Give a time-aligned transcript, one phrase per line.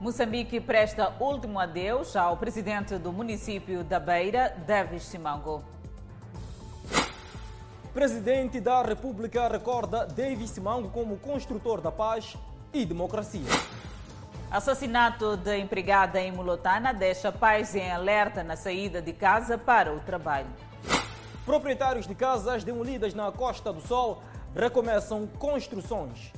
[0.00, 5.62] Moçambique presta último adeus ao presidente do município da Beira, Davis Simango.
[7.92, 12.34] Presidente da República recorda Davis Simango como construtor da paz
[12.72, 13.44] e democracia.
[14.50, 20.00] Assassinato de empregada em Mulotana deixa pais em alerta na saída de casa para o
[20.00, 20.48] trabalho.
[21.44, 24.22] Proprietários de casas demolidas na Costa do Sol
[24.56, 26.32] recomeçam construções.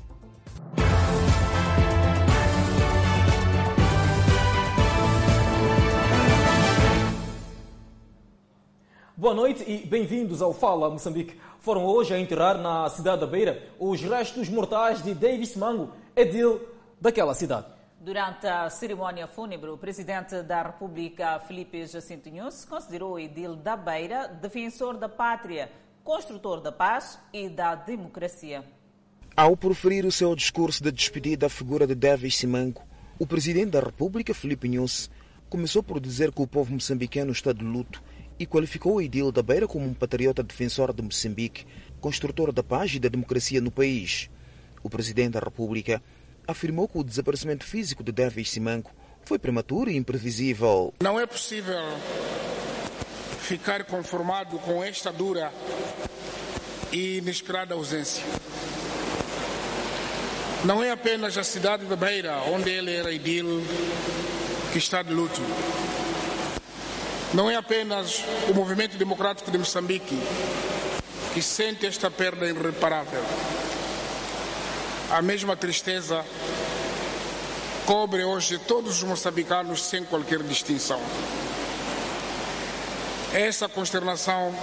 [9.22, 11.38] Boa noite e bem-vindos ao Fala Moçambique.
[11.60, 16.60] Foram hoje a enterrar na cidade da Beira os restos mortais de Davis Mango, edil
[17.00, 17.68] daquela cidade.
[18.00, 23.76] Durante a cerimónia fúnebre, o presidente da República, Felipe Jacinto Nunes, considerou o edil da
[23.76, 25.70] Beira defensor da pátria,
[26.02, 28.64] construtor da paz e da democracia.
[29.36, 32.82] Ao proferir o seu discurso de despedida à figura de Davis Simango,
[33.20, 35.08] o presidente da República, Felipe Nunes,
[35.48, 38.02] começou por dizer que o povo moçambicano está de luto
[38.42, 41.64] e qualificou o edil da Beira como um patriota defensor de Moçambique,
[42.00, 44.28] construtor da paz e da democracia no país.
[44.82, 46.02] O presidente da República
[46.44, 48.90] afirmou que o desaparecimento físico de Davis Simango
[49.24, 50.92] foi prematuro e imprevisível.
[51.00, 51.78] Não é possível
[53.38, 55.52] ficar conformado com esta dura
[56.90, 58.24] e inesperada ausência.
[60.64, 63.62] Não é apenas a cidade da Beira, onde ele era edil,
[64.72, 65.40] que está de luto.
[67.34, 70.18] Não é apenas o movimento democrático de Moçambique
[71.32, 73.22] que sente esta perda irreparável.
[75.10, 76.22] A mesma tristeza
[77.86, 81.00] cobre hoje todos os moçambicanos sem qualquer distinção.
[83.32, 84.54] Essa consternação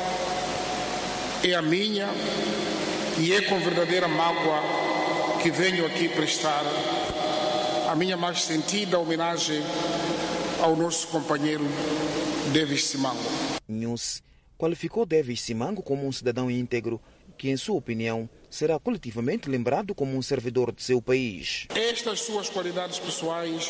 [1.43, 2.07] é a minha
[3.17, 4.61] e é com verdadeira mágoa
[5.41, 6.63] que venho aqui prestar
[7.89, 9.63] a minha mais sentida homenagem
[10.61, 11.65] ao nosso companheiro
[12.53, 13.19] Davis Simango.
[13.67, 14.23] News
[14.57, 16.99] qualificou Davis Simango como um cidadão íntegro
[17.37, 21.67] que, em sua opinião, será coletivamente lembrado como um servidor de seu país.
[21.75, 23.69] Estas suas qualidades pessoais,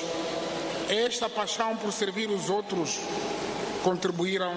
[0.87, 2.99] esta paixão por servir os outros,
[3.83, 4.53] contribuíram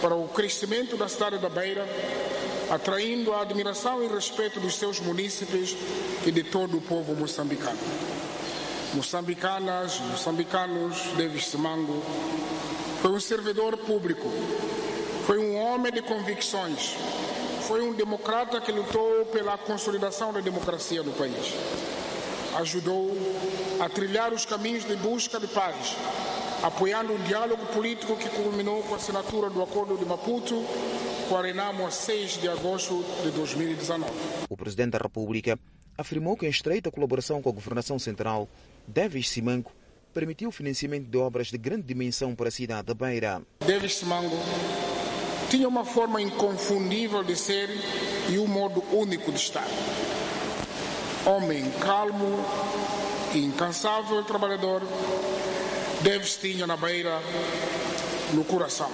[0.00, 1.86] para o crescimento da cidade da Beira,
[2.70, 5.76] atraindo a admiração e respeito dos seus munícipes
[6.26, 7.78] e de todo o povo moçambicano.
[8.94, 12.02] Moçambicanas, moçambicanos, Davis Simango
[13.00, 14.28] foi um servidor público,
[15.26, 16.94] foi um homem de convicções,
[17.66, 21.54] foi um democrata que lutou pela consolidação da democracia no país.
[22.56, 23.16] Ajudou
[23.80, 25.96] a trilhar os caminhos de busca de paz,
[26.62, 30.62] apoiando o diálogo político que culminou com a assinatura do Acordo de Maputo
[31.30, 34.10] com a a 6 de agosto de 2019.
[34.48, 35.56] O presidente da República
[35.96, 38.48] afirmou que, em estreita colaboração com a governação central,
[38.86, 39.70] Davis Simango
[40.12, 43.42] permitiu o financiamento de obras de grande dimensão para a cidade da Beira.
[43.60, 44.36] Davis Simango
[45.48, 47.68] tinha uma forma inconfundível de ser
[48.28, 49.66] e um modo único de estar.
[51.26, 52.44] Homem calmo
[53.34, 54.82] e incansável trabalhador,
[56.02, 57.20] Davis tinha na Beira
[58.32, 58.90] no coração.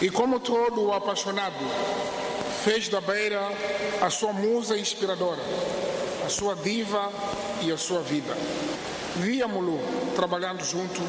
[0.00, 1.56] E como todo apaixonado,
[2.64, 3.40] fez da Beira
[4.00, 5.42] a sua musa inspiradora,
[6.24, 7.10] a sua diva
[7.62, 8.36] e a sua vida.
[9.20, 9.78] Víamos-lo
[10.16, 11.00] trabalhando junto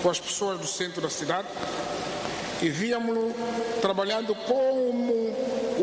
[0.00, 1.48] com as pessoas do centro da cidade
[2.62, 3.34] e víamos-lo
[3.80, 5.12] trabalhando como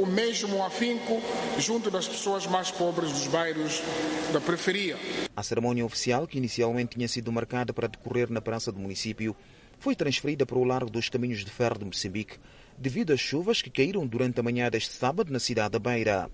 [0.02, 1.22] o mesmo afinco
[1.60, 3.82] junto das pessoas mais pobres dos bairros
[4.32, 4.98] da periferia.
[5.36, 9.36] A cerimônia oficial, que inicialmente tinha sido marcada para decorrer na praça do município,
[9.78, 12.38] foi transferida para o largo dos caminhos de ferro de Moçambique
[12.78, 16.30] devido às chuvas que caíram durante a manhã deste sábado na cidade da Beira.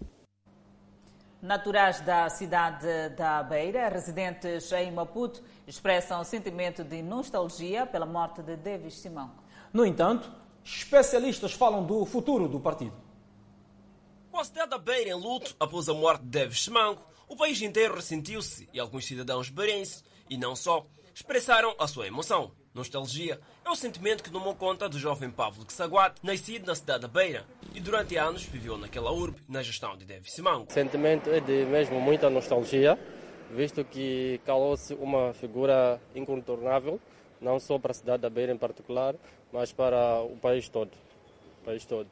[1.42, 8.56] Naturais da cidade da Beira, residentes em Maputo, expressam sentimento de nostalgia pela morte de
[8.56, 9.32] Davis Simão.
[9.74, 10.32] No entanto,
[10.64, 12.94] especialistas falam do futuro do partido.
[14.30, 17.60] Com a cidade da Beira em luto após a morte de Davis Simango, o país
[17.60, 22.52] inteiro ressentiu-se e alguns cidadãos beirenses, e não só, expressaram a sua emoção.
[22.74, 27.08] Nostalgia é o sentimento que tomou conta do jovem Pablo Ksaguat, nascido na cidade da
[27.10, 27.46] Beira,
[27.76, 30.72] e durante anos viveu naquela urbe na gestão de Davis Simango.
[30.72, 32.98] Sentimento é de mesmo muita nostalgia,
[33.50, 36.98] visto que calou-se uma figura incontornável,
[37.42, 39.16] não só para a cidade da Beira em particular,
[39.52, 40.92] mas para o país todo.
[41.62, 42.08] O país todo.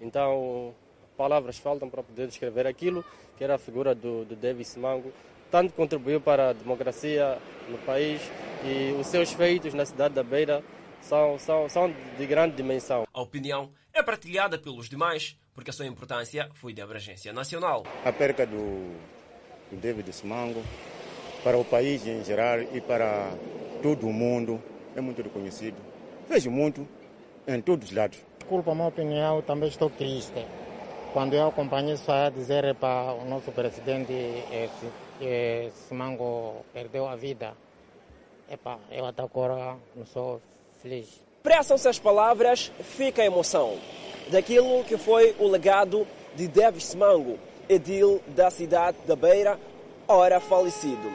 [0.00, 0.72] Então,
[1.16, 3.04] palavras faltam para poder descrever aquilo
[3.36, 5.12] que era a figura do, do Simango,
[5.50, 7.36] tanto contribuiu para a democracia
[7.68, 8.20] no país
[8.64, 10.62] e os seus feitos na cidade da Beira
[11.00, 13.06] são, são, são de grande dimensão.
[13.12, 17.84] A opinião é partilhada pelos demais, porque a sua importância foi de abrangência nacional.
[18.04, 18.96] A perca do,
[19.70, 20.62] do David Simango
[21.44, 23.30] para o país em geral e para
[23.82, 24.60] todo o mundo,
[24.96, 25.76] é muito reconhecido.
[26.26, 26.88] Vejo muito
[27.46, 28.18] em todos os lados.
[28.38, 30.46] Desculpa a minha opinião, também estou triste.
[31.12, 34.12] Quando eu acompanhei só a dizer para o nosso presidente
[35.18, 37.54] que Simango perdeu a vida,
[38.48, 40.40] Epa, eu até agora não sou
[40.82, 41.20] feliz.
[41.42, 43.78] Pressam-se as palavras, fica a emoção
[44.30, 47.38] daquilo que foi o legado de Davis Simango,
[47.68, 49.58] edil da cidade da Beira,
[50.08, 51.12] ora falecido.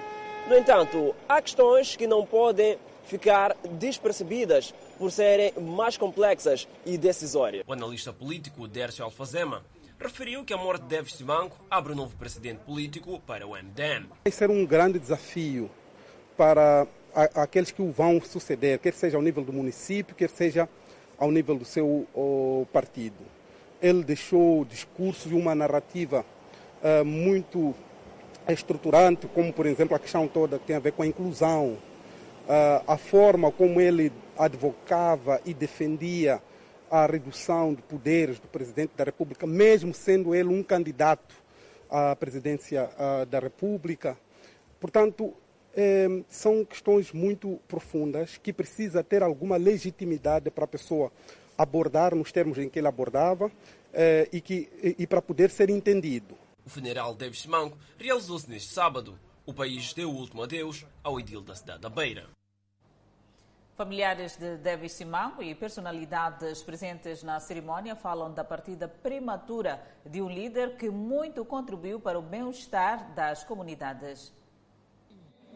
[0.48, 7.64] No entanto, há questões que não podem ficar despercebidas por serem mais complexas e decisórias.
[7.68, 9.64] O analista político Dércio Alfazema
[10.00, 14.08] referiu que a morte de Davis Simango abre um novo precedente político para o MDM.
[14.24, 15.70] Vai ser um grande desafio
[16.38, 20.70] para aqueles que o vão suceder, quer seja ao nível do município, quer seja
[21.18, 22.08] ao nível do seu
[22.72, 23.18] partido.
[23.82, 26.26] Ele deixou discursos e uma narrativa
[26.82, 27.74] uh, muito
[28.48, 31.78] estruturante, como por exemplo a questão toda que tem a ver com a inclusão,
[32.48, 36.42] uh, a forma como ele advocava e defendia
[36.90, 41.36] a redução de poderes do presidente da República, mesmo sendo ele um candidato
[41.90, 44.18] à presidência uh, da República.
[44.80, 45.34] Portanto,
[45.76, 51.12] eh, são questões muito profundas que precisa ter alguma legitimidade para a pessoa
[51.58, 53.52] abordar nos termos em que ele abordava
[53.94, 56.38] eh, e, que, e, e para poder ser entendido.
[56.66, 59.18] O funeral de Davis Manco realizou-se neste sábado.
[59.46, 62.28] O país deu o último adeus ao edil da cidade da Beira.
[63.80, 70.30] Familiares de Davis Simango e personalidades presentes na cerimónia falam da partida prematura de um
[70.30, 74.34] líder que muito contribuiu para o bem-estar das comunidades.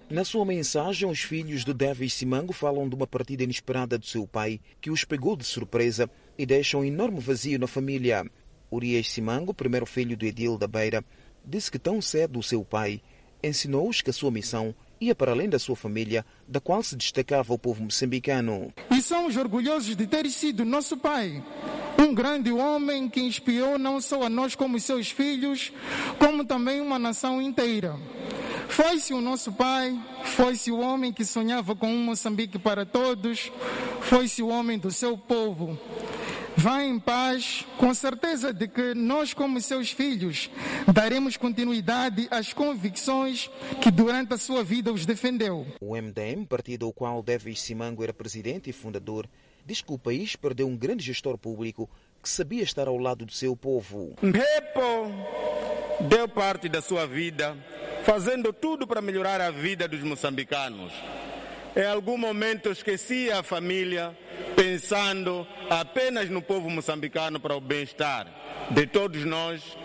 [0.09, 4.27] Na sua mensagem, os filhos de Davis Simango falam de uma partida inesperada do seu
[4.27, 8.25] pai, que os pegou de surpresa e deixa um enorme vazio na família.
[8.71, 11.03] Urias Simango, primeiro filho do Edil da Beira,
[11.43, 13.01] disse que tão cedo o seu pai
[13.41, 17.53] ensinou-os que a sua missão ia para além da sua família, da qual se destacava
[17.53, 18.73] o povo moçambicano.
[18.91, 21.43] E somos orgulhosos de ter sido nosso pai,
[21.99, 25.73] um grande homem que inspirou não só a nós como seus filhos,
[26.19, 27.95] como também uma nação inteira.
[28.67, 33.51] Foi-se o nosso pai, foi-se o homem que sonhava com um Moçambique para todos,
[34.01, 35.79] foi-se o homem do seu povo.
[36.55, 40.51] Vá em paz, com certeza de que nós, como seus filhos,
[40.93, 43.49] daremos continuidade às convicções
[43.81, 45.65] que durante a sua vida os defendeu.
[45.81, 49.27] O MDM, partido ao qual Davis Simango era presidente e fundador,
[49.65, 51.89] diz que o país perdeu um grande gestor público
[52.21, 54.13] que sabia estar ao lado do seu povo.
[54.21, 55.09] Mpepo
[56.01, 57.55] deu parte da sua vida
[58.03, 60.91] fazendo tudo para melhorar a vida dos moçambicanos
[61.75, 64.15] em algum momento esquecia a família,
[64.55, 68.27] pensando apenas no povo moçambicano para o bem-estar
[68.69, 69.75] de todos nós,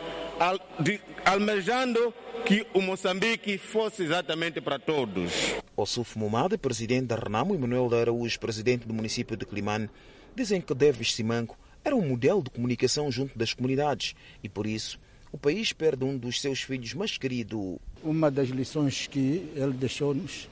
[1.24, 2.12] almejando
[2.44, 5.32] que o Moçambique fosse exatamente para todos.
[5.74, 9.88] Osuf Mumade, presidente da Renamo, e Manuel de Araújo, presidente do município de Climane,
[10.34, 15.00] dizem que Deves Simanco era um modelo de comunicação junto das comunidades e, por isso,
[15.32, 17.76] o país perde um dos seus filhos mais queridos.
[18.02, 20.48] Uma das lições que ele deixou-nos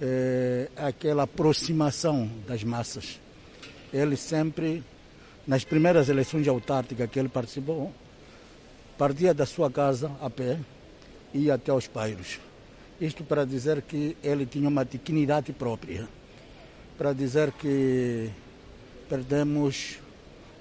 [0.00, 3.18] é, aquela aproximação das massas.
[3.92, 4.82] Ele sempre,
[5.46, 7.92] nas primeiras eleições autárquicas que ele participou,
[8.98, 10.58] partia da sua casa a pé
[11.32, 12.38] e ia até os bairros.
[13.00, 16.06] Isto para dizer que ele tinha uma dignidade própria,
[16.98, 18.30] para dizer que
[19.08, 19.98] perdemos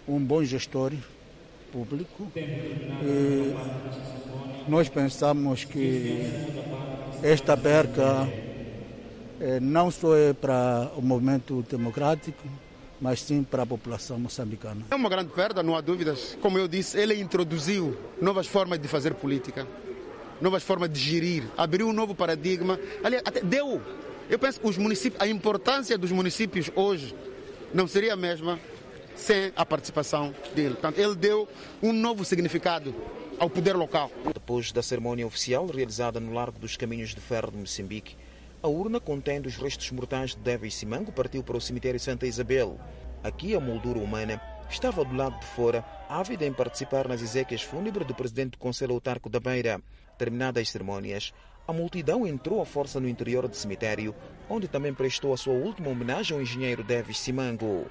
[0.08, 0.94] um bom gestor
[1.74, 3.56] público e
[4.68, 6.22] nós pensamos que
[7.24, 8.30] esta perca
[9.42, 12.48] é, não só é para o movimento democrático,
[13.01, 14.86] mas sim para a população moçambicana.
[14.92, 16.38] É uma grande perda, não há dúvidas.
[16.39, 19.68] Como eu disse, ele introduziu novas formas de fazer política,
[20.39, 22.80] novas formas de gerir, abriu um novo paradigma.
[23.03, 23.82] Aliás, até deu.
[24.30, 27.15] Eu penso que os municípios, a importância dos municípios hoje
[27.74, 28.60] não seria a mesma
[29.15, 30.75] sem a participação dele.
[30.75, 31.48] Portanto, ele deu
[31.82, 32.93] um novo significado
[33.39, 34.12] ao poder local.
[34.34, 38.15] Depois da cerimônia oficial realizada no Largo dos Caminhos de Ferro de Moçambique,
[38.62, 42.79] a urna contendo os restos mortais de Davis Simango partiu para o cemitério Santa Isabel.
[43.24, 48.08] Aqui a moldura humana estava do lado de fora, ávida em participar nas exéquias fúnebres
[48.08, 49.82] do presidente do Conselho Autarco da Beira.
[50.17, 51.34] Terminadas as cerimônias,
[51.67, 54.15] a multidão entrou à força no interior do cemitério,
[54.50, 57.88] onde também prestou a sua última homenagem ao engenheiro Davis Simango.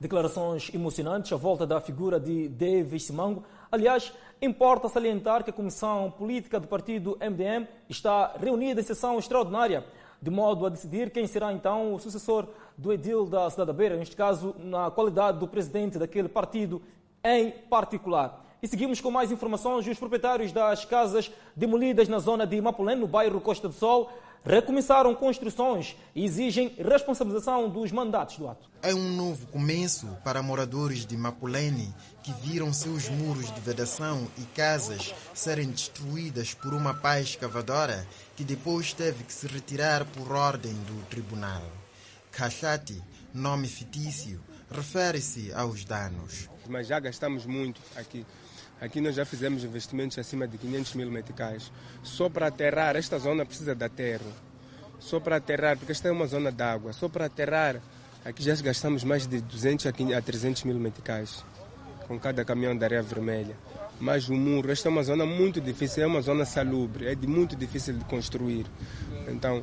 [0.00, 3.44] Declarações emocionantes à volta da figura de Davis Simango.
[3.70, 9.84] Aliás, Importa salientar que a Comissão Política do Partido MDM está reunida em sessão extraordinária,
[10.20, 13.98] de modo a decidir quem será então o sucessor do edil da cidade da Beira,
[13.98, 16.80] neste caso na qualidade do presidente daquele partido
[17.22, 18.46] em particular.
[18.62, 19.86] E seguimos com mais informações.
[19.86, 24.10] Os proprietários das casas demolidas na zona de Mapulene, no bairro Costa do Sol,
[24.44, 28.68] recomeçaram construções e exigem responsabilização dos mandatos do ato.
[28.82, 34.42] É um novo começo para moradores de Mapulene que viram seus muros de vedação e
[34.54, 38.06] casas serem destruídas por uma pá escavadora
[38.36, 41.62] que depois teve que se retirar por ordem do tribunal.
[42.32, 43.02] Kachati,
[43.34, 46.48] nome fictício, refere-se aos danos.
[46.68, 48.24] Mas já gastamos muito aqui.
[48.80, 51.70] Aqui nós já fizemos investimentos acima de 500 mil meticais.
[52.02, 54.32] Só para aterrar, esta zona precisa de aterro.
[54.98, 56.92] Só para aterrar, porque esta é uma zona de água.
[56.92, 57.80] Só para aterrar,
[58.24, 61.44] aqui já gastamos mais de 200 a 300 mil meticais
[62.10, 63.56] com cada caminhão da areia vermelha.
[64.00, 67.26] Mas o muro, esta é uma zona muito difícil, é uma zona salubre, é de
[67.26, 68.66] muito difícil de construir.
[69.28, 69.62] Então,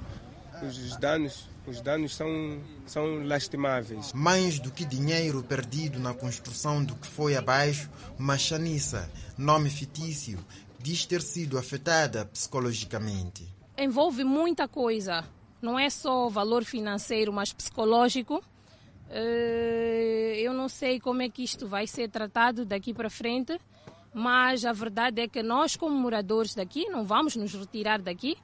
[0.63, 2.29] os danos os danos são,
[2.85, 4.13] são lastimáveis.
[4.13, 10.39] Mais do que dinheiro perdido na construção do que foi abaixo, Machanissa, nome fictício,
[10.79, 13.47] diz ter sido afetada psicologicamente.
[13.77, 15.23] Envolve muita coisa,
[15.61, 18.41] não é só valor financeiro, mas psicológico.
[19.09, 23.59] Eh, eu não sei como é que isto vai ser tratado daqui para frente,
[24.13, 28.37] mas a verdade é que nós, como moradores daqui, não vamos nos retirar daqui.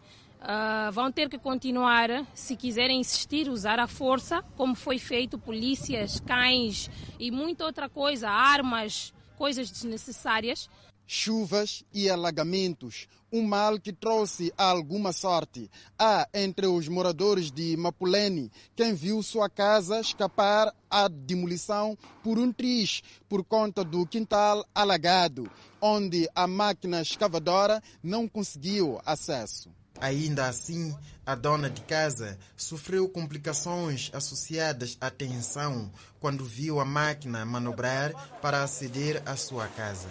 [0.44, 6.20] Uh, vão ter que continuar, se quiserem insistir, usar a força, como foi feito, polícias,
[6.20, 10.70] cães e muita outra coisa, armas, coisas desnecessárias.
[11.08, 15.72] Chuvas e alagamentos, um mal que trouxe alguma sorte.
[15.98, 22.52] Há entre os moradores de Mapulene quem viu sua casa escapar à demolição por um
[22.52, 25.50] triz por conta do quintal alagado,
[25.82, 29.70] onde a máquina escavadora não conseguiu acesso.
[30.02, 30.96] Ainda assim,
[31.26, 38.64] a dona de casa sofreu complicações associadas à tensão quando viu a máquina manobrar para
[38.64, 40.10] aceder à sua casa.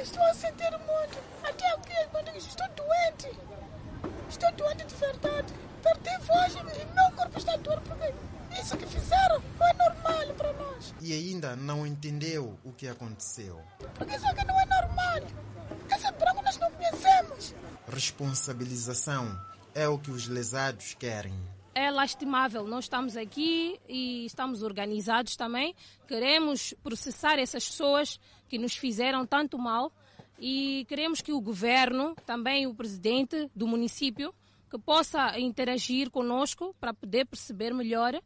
[0.00, 1.18] Estou a sentir muito.
[1.42, 1.92] Até aqui,
[2.36, 3.38] estou doente.
[4.28, 5.54] Estou doente de verdade.
[5.82, 8.14] Perdi voz e meu corpo está doendo porque
[8.60, 10.94] isso que fizeram não é normal para nós.
[11.00, 13.60] E ainda não entendeu o que aconteceu.
[13.94, 15.20] Porque isso aqui não é normal.
[15.90, 17.54] Essa droga nós não conhecemos.
[17.88, 19.38] Responsabilização
[19.74, 21.34] é o que os lesados querem.
[21.74, 22.66] É lastimável.
[22.66, 25.74] Nós estamos aqui e estamos organizados também.
[26.06, 29.90] Queremos processar essas pessoas que nos fizeram tanto mal
[30.38, 34.34] e queremos que o governo, também o presidente do município,
[34.70, 38.20] que possa interagir conosco para poder perceber melhor uh,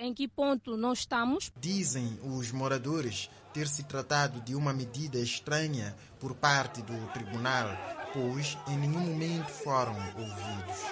[0.00, 1.52] em que ponto nós estamos.
[1.58, 7.70] Dizem os moradores ter se tratado de uma medida estranha por parte do tribunal,
[8.12, 10.84] pois em nenhum momento foram ouvidos.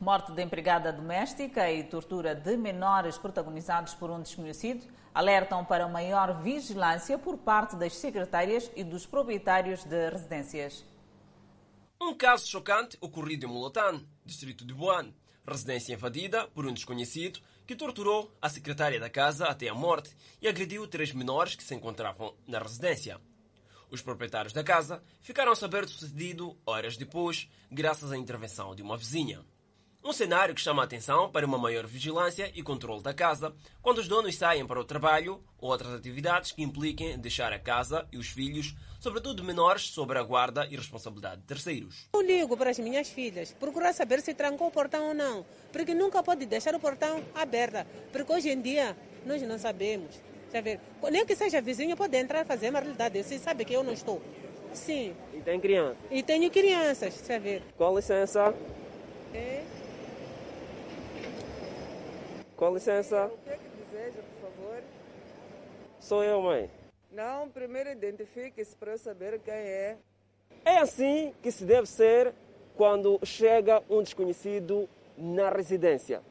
[0.00, 6.42] Morte de empregada doméstica e tortura de menores protagonizados por um desconhecido alertam para maior
[6.42, 10.84] vigilância por parte das secretárias e dos proprietários de residências.
[12.00, 15.12] Um caso chocante ocorrido em Mulatan, distrito de Buan,
[15.46, 20.48] residência invadida por um desconhecido que torturou a secretária da casa até a morte e
[20.48, 23.20] agrediu três menores que se encontravam na residência.
[23.90, 28.82] Os proprietários da casa ficaram a saber do sucedido horas depois, graças à intervenção de
[28.82, 29.44] uma vizinha.
[30.04, 33.98] Um cenário que chama a atenção para uma maior vigilância e controle da casa quando
[33.98, 38.18] os donos saem para o trabalho ou outras atividades que impliquem deixar a casa e
[38.18, 42.08] os filhos, sobretudo menores, sob a guarda e responsabilidade de terceiros.
[42.12, 45.94] Eu ligo para as minhas filhas, procurar saber se trancou o portão ou não, porque
[45.94, 50.16] nunca pode deixar o portão aberto, porque hoje em dia nós não sabemos.
[50.50, 50.80] Saber,
[51.12, 53.92] nem que seja vizinho pode entrar e fazer uma realidade, você sabe que eu não
[53.92, 54.20] estou.
[54.74, 55.14] Sim.
[55.32, 55.96] E tem criança?
[56.10, 57.62] E tenho crianças, saber.
[57.78, 58.52] Com licença.
[62.62, 63.26] Com licença.
[63.26, 64.82] O que é que deseja, por favor?
[65.98, 66.70] Sou eu, mãe.
[67.10, 69.96] Não, primeiro identifique-se para eu saber quem é.
[70.64, 72.32] É assim que se deve ser
[72.76, 74.88] quando chega um desconhecido
[75.18, 76.22] na residência.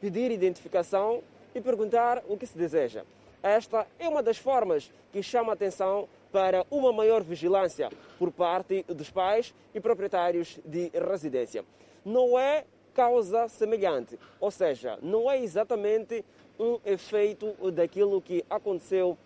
[0.00, 1.22] Pedir identificação
[1.54, 3.04] e perguntar o que se deseja.
[3.42, 8.82] Esta é uma das formas que chama a atenção para uma maior vigilância por parte
[8.84, 11.66] dos pais e proprietários de residência.
[12.02, 12.64] Não é
[12.96, 16.24] causa semelhante, ou seja, não é exatamente
[16.58, 19.18] um efeito daquilo que aconteceu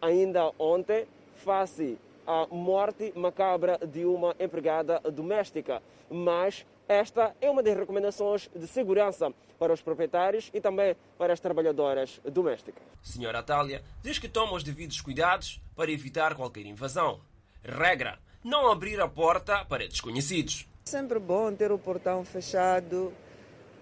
[0.00, 5.80] ainda ontem, face à morte macabra de uma empregada doméstica.
[6.10, 11.38] Mas esta é uma das recomendações de segurança para os proprietários e também para as
[11.38, 12.82] trabalhadoras domésticas.
[13.00, 17.20] Senhora Atália diz que toma os devidos cuidados para evitar qualquer invasão.
[17.62, 20.66] Regra: não abrir a porta para desconhecidos.
[20.84, 23.12] Sempre bom ter o portão fechado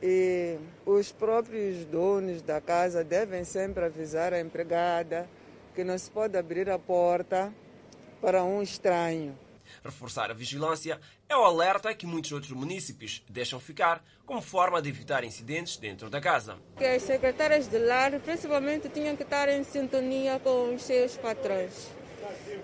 [0.02, 5.28] e os próprios donos da casa devem sempre avisar a empregada
[5.74, 7.52] que não se pode abrir a porta
[8.20, 9.36] para um estranho.
[9.84, 14.88] Reforçar a vigilância é o alerta que muitos outros municípios deixam ficar como forma de
[14.88, 16.56] evitar incidentes dentro da casa.
[16.76, 21.88] Que as secretárias de lar, principalmente, tinham que estar em sintonia com os seus patrões.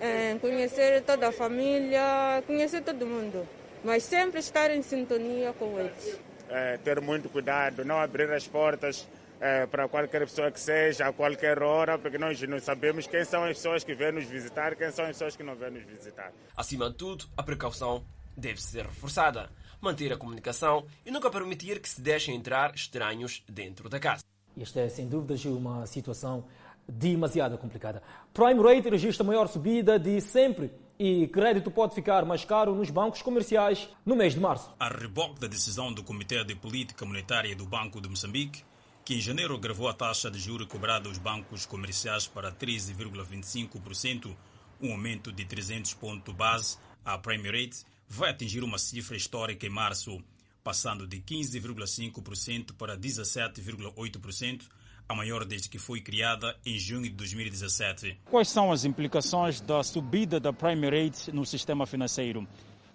[0.01, 3.49] É, conhecer toda a família, conhecer todo mundo,
[3.87, 6.19] mas sempre estar em sintonia com eles.
[6.49, 9.07] É, ter muito cuidado, não abrir as portas
[9.41, 13.45] é, para qualquer pessoa que seja, a qualquer hora, porque nós não sabemos quem são
[13.45, 16.33] as pessoas que vêm nos visitar, quem são as pessoas que não vêm nos visitar.
[16.57, 18.05] Acima de tudo, a precaução
[18.37, 19.51] deve ser reforçada.
[19.81, 24.25] Manter a comunicação e nunca permitir que se deixem entrar estranhos dentro da casa.
[24.61, 26.45] Esta é, sem dúvidas, uma situação
[26.89, 28.03] demasiado complicada.
[28.33, 32.91] Prime Rate registra a maior subida de sempre e crédito pode ficar mais caro nos
[32.91, 34.73] bancos comerciais no mês de março.
[34.79, 38.65] A reboque da decisão do Comitê de Política Monetária do Banco de Moçambique,
[39.05, 44.35] que em janeiro gravou a taxa de juros cobrada aos bancos comerciais para 13,25%,
[44.81, 49.71] um aumento de 300 pontos base, a Prime Rate vai atingir uma cifra histórica em
[49.71, 50.21] março,
[50.65, 54.63] passando de 15,5% para 17,8%,
[55.09, 58.19] a maior desde que foi criada em junho de 2017.
[58.25, 62.47] Quais são as implicações da subida da prime rate no sistema financeiro?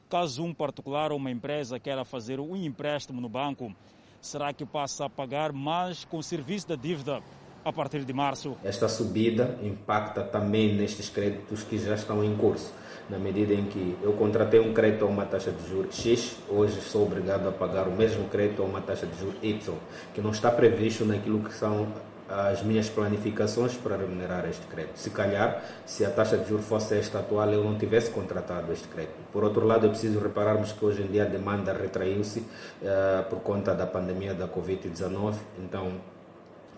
[0.10, 3.74] Caso um particular ou uma empresa queira fazer um empréstimo no banco,
[4.22, 7.24] será que passa a pagar mais com o serviço da dívida
[7.64, 8.56] a partir de março?
[8.64, 12.74] Esta subida impacta também nestes créditos que já estão em curso
[13.12, 16.80] na medida em que eu contratei um crédito a uma taxa de juros X, hoje
[16.80, 19.76] sou obrigado a pagar o mesmo crédito a uma taxa de juros Y,
[20.14, 21.88] que não está previsto naquilo que são
[22.30, 24.98] as minhas planificações para remunerar este crédito.
[24.98, 28.88] Se calhar, se a taxa de juros fosse esta atual, eu não tivesse contratado este
[28.88, 29.16] crédito.
[29.34, 33.42] Por outro lado, é preciso repararmos que hoje em dia a demanda retraiu-se uh, por
[33.42, 35.92] conta da pandemia da Covid-19, então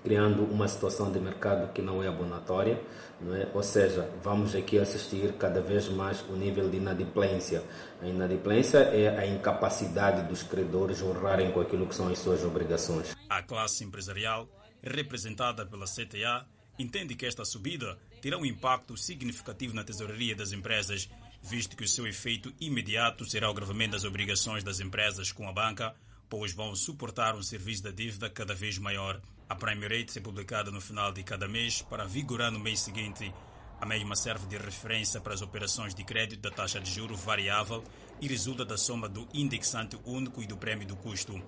[0.04, 2.80] criando uma situação de mercado que não é abonatória,
[3.22, 3.50] não é?
[3.54, 7.64] ou seja, vamos aqui assistir cada vez mais o nível de inadimplência.
[8.02, 13.16] A inadimplência é a incapacidade dos credores honrarem com aquilo que são as suas obrigações.
[13.30, 14.48] A classe empresarial,
[14.82, 16.46] representada pela CTA,
[16.78, 21.10] entende que esta subida terá um impacto significativo na tesouraria das empresas,
[21.42, 25.54] visto que o seu efeito imediato será o agravamento das obrigações das empresas com a
[25.54, 25.96] banca,
[26.30, 29.22] pois vão suportar um serviço da dívida cada vez maior.
[29.50, 33.34] A Prime Rate é publicada no final de cada mês para vigorar no mês seguinte.
[33.80, 37.84] A mesma serve de referência para as operações de crédito da taxa de juro variável
[38.22, 41.42] e resulta da soma do indexante único e do prêmio do custo.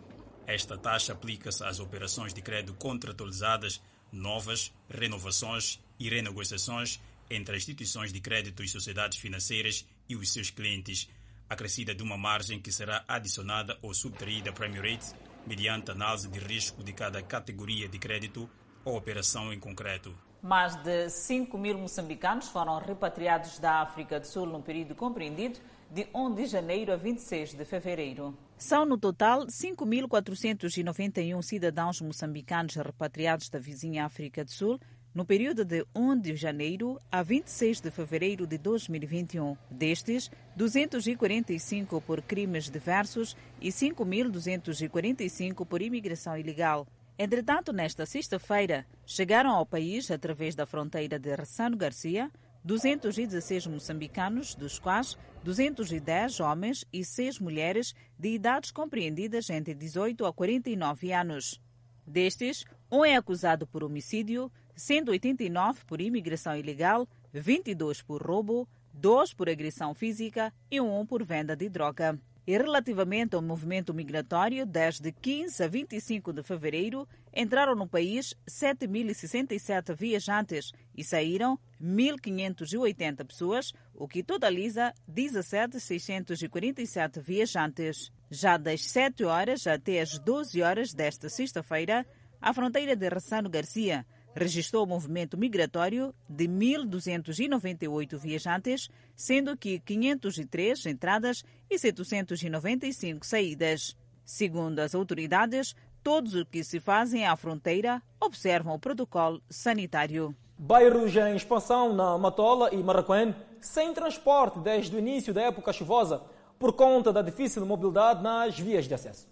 [0.45, 3.81] Esta taxa aplica-se às operações de crédito contratualizadas,
[4.11, 10.51] novas, renovações e renegociações entre as instituições de crédito e sociedades financeiras e os seus
[10.51, 11.09] clientes,
[11.49, 16.39] acrescida de uma margem que será adicionada ou subtraída à Prime Rate mediante análise de
[16.39, 18.49] risco de cada categoria de crédito
[18.83, 20.15] ou operação em concreto.
[20.41, 26.07] Mais de 5 mil moçambicanos foram repatriados da África do Sul no período compreendido de
[26.13, 28.37] 1 de janeiro a 26 de fevereiro.
[28.57, 34.79] São, no total, 5.491 cidadãos moçambicanos repatriados da vizinha África do Sul
[35.15, 39.55] no período de 1 de janeiro a 26 de fevereiro de 2021.
[39.71, 46.85] Destes, 245 por crimes diversos e 5.245 por imigração ilegal.
[47.17, 52.29] Entretanto, nesta sexta-feira, chegaram ao país, através da fronteira de Ressano Garcia,
[52.65, 60.33] 216 moçambicanos, dos quais 210 homens e 6 mulheres de idades compreendidas entre 18 a
[60.33, 61.61] 49 anos.
[62.05, 69.49] Destes, um é acusado por homicídio, 189 por imigração ilegal, 22 por roubo, 2 por
[69.49, 72.19] agressão física e 1 por venda de droga.
[72.47, 79.95] E relativamente ao movimento migratório, desde 15 a 25 de fevereiro, entraram no país 7.067
[79.95, 88.11] viajantes e saíram 1.580 pessoas, o que totaliza 17.647 viajantes.
[88.29, 92.05] Já das 7 horas até as 12 horas desta sexta-feira,
[92.39, 100.85] a fronteira de Ressano Garcia registrou o movimento migratório de 1.298 viajantes, sendo que 503
[100.87, 103.95] entradas e 795 saídas.
[104.25, 110.35] Segundo as autoridades, todos os que se fazem à fronteira observam o protocolo sanitário.
[110.57, 116.21] Bairros em expansão na Matola e Marraquém, sem transporte desde o início da época chuvosa,
[116.59, 119.27] por conta da difícil mobilidade nas vias de acesso.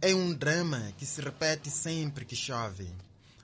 [0.00, 2.88] É um drama que se repete sempre que chove.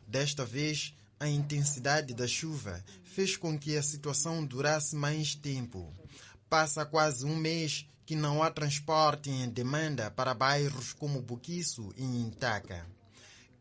[0.06, 0.94] Desta vez,
[1.24, 5.90] a intensidade da chuva fez com que a situação durasse mais tempo.
[6.50, 12.04] Passa quase um mês que não há transporte em demanda para bairros como Buquiço e
[12.04, 12.86] Intaca.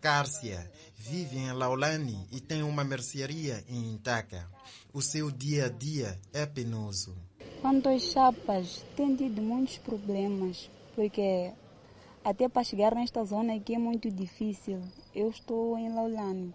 [0.02, 4.46] Cárcia vive em Laulani e tem uma mercearia em Intaca.
[4.92, 7.16] O seu dia a dia é penoso.
[7.62, 11.54] Quanto às chapas, tem tido muitos problemas, porque
[12.26, 14.82] até para chegar nesta zona aqui é muito difícil.
[15.16, 16.54] Eu estou em Laulani.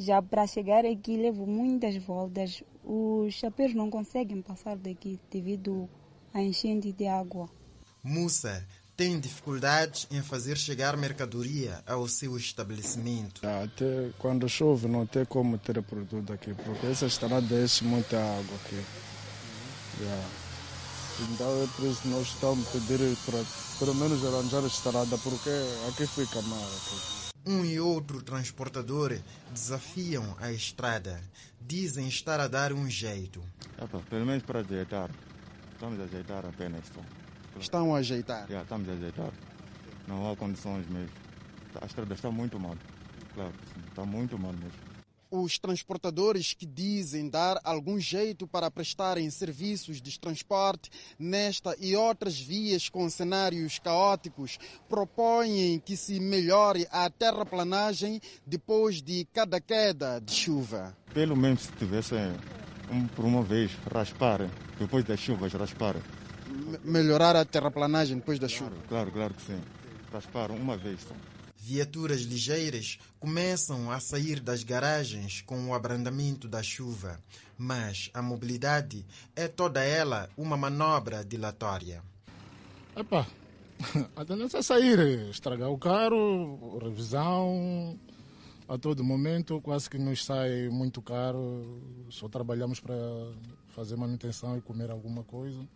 [0.00, 2.64] Já para chegar aqui levo muitas voltas.
[2.82, 5.90] Os chapéus não conseguem passar daqui devido
[6.32, 7.50] à enchente de água.
[8.02, 13.46] Mussa tem dificuldades em fazer chegar mercadoria ao seu estabelecimento.
[13.46, 18.56] Até quando chove não tem como ter produto aqui, porque essa estrada deixa muita água
[18.64, 18.82] aqui.
[20.00, 20.28] Yeah.
[21.30, 23.44] Então é por isso que nós estamos a pedir para
[23.78, 25.50] pelo menos arranjar a estrada, porque
[25.90, 26.58] aqui fica mal.
[26.58, 27.19] Aqui.
[27.46, 29.18] Um e outro transportador
[29.50, 31.20] desafiam a estrada.
[31.60, 33.42] Dizem estar a dar um jeito.
[33.80, 35.10] Epa, pelo menos para ajeitar.
[35.72, 36.84] Estamos a ajeitar apenas.
[36.88, 37.00] Só.
[37.58, 38.44] Estão a ajeitar?
[38.44, 39.32] Yeah, estamos a ajeitar.
[40.06, 41.14] Não há condições mesmo.
[41.80, 42.76] A estrada está muito mal.
[43.34, 43.54] Claro,
[43.88, 44.89] está muito mal mesmo.
[45.30, 52.40] Os transportadores que dizem dar algum jeito para prestarem serviços de transporte nesta e outras
[52.40, 60.32] vias com cenários caóticos propõem que se melhore a terraplanagem depois de cada queda de
[60.32, 60.96] chuva.
[61.14, 62.14] Pelo menos se tivesse
[62.90, 65.94] um, por uma vez raspar, depois das chuvas raspar.
[66.82, 68.72] melhorar a terraplanagem depois da chuva?
[68.88, 69.60] Claro, claro que sim.
[70.12, 71.14] Raspar uma vez só.
[71.62, 77.20] Viaturas ligeiras começam a sair das garagens com o abrandamento da chuva,
[77.58, 79.04] mas a mobilidade
[79.36, 82.02] é toda ela uma manobra dilatória.
[82.96, 83.26] Epá,
[84.16, 88.00] a tendência é sair, estragar o carro, revisão,
[88.66, 92.96] a todo momento quase que nos sai muito caro, só trabalhamos para
[93.68, 95.68] fazer manutenção e comer alguma coisa,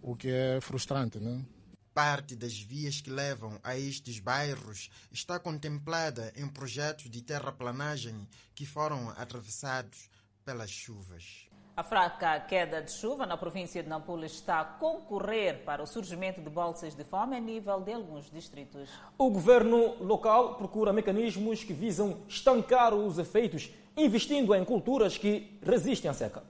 [0.00, 1.44] o que é frustrante, né?
[1.92, 8.64] Parte das vias que levam a estes bairros está contemplada em projetos de terraplanagem que
[8.64, 10.08] foram atravessados
[10.44, 11.50] pelas chuvas.
[11.76, 16.40] A fraca queda de chuva na província de Nampula está a concorrer para o surgimento
[16.40, 18.88] de bolsas de fome a nível de alguns distritos.
[19.18, 26.10] O governo local procura mecanismos que visam estancar os efeitos, investindo em culturas que resistem
[26.10, 26.42] à seca.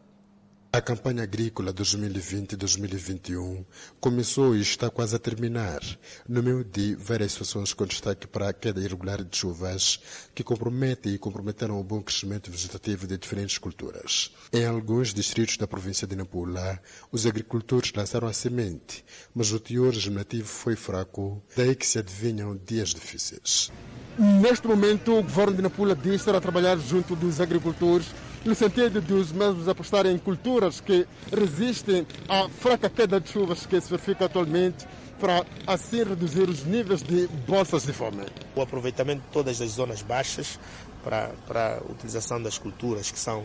[0.72, 3.64] A campanha agrícola 2020-2021
[3.98, 5.80] começou e está quase a terminar,
[6.28, 9.98] no meio de várias situações com destaque para a queda irregular de chuvas
[10.32, 14.30] que comprometem e comprometeram o bom crescimento vegetativo de diferentes culturas.
[14.52, 16.80] Em alguns distritos da província de Nampula,
[17.10, 19.04] os agricultores lançaram a semente,
[19.34, 23.72] mas o teor germinativo foi fraco, daí que se adivinham dias difíceis.
[24.16, 28.06] Neste momento, o governo de Nampula diz estar a trabalhar junto dos agricultores
[28.44, 33.66] no sentido de os mesmos apostarem em culturas que resistem à fraca queda de chuvas
[33.66, 34.86] que se verifica atualmente
[35.20, 38.24] para assim reduzir os níveis de bolsas de fome.
[38.56, 40.58] O aproveitamento de todas as zonas baixas
[41.04, 43.44] para, para a utilização das culturas que são,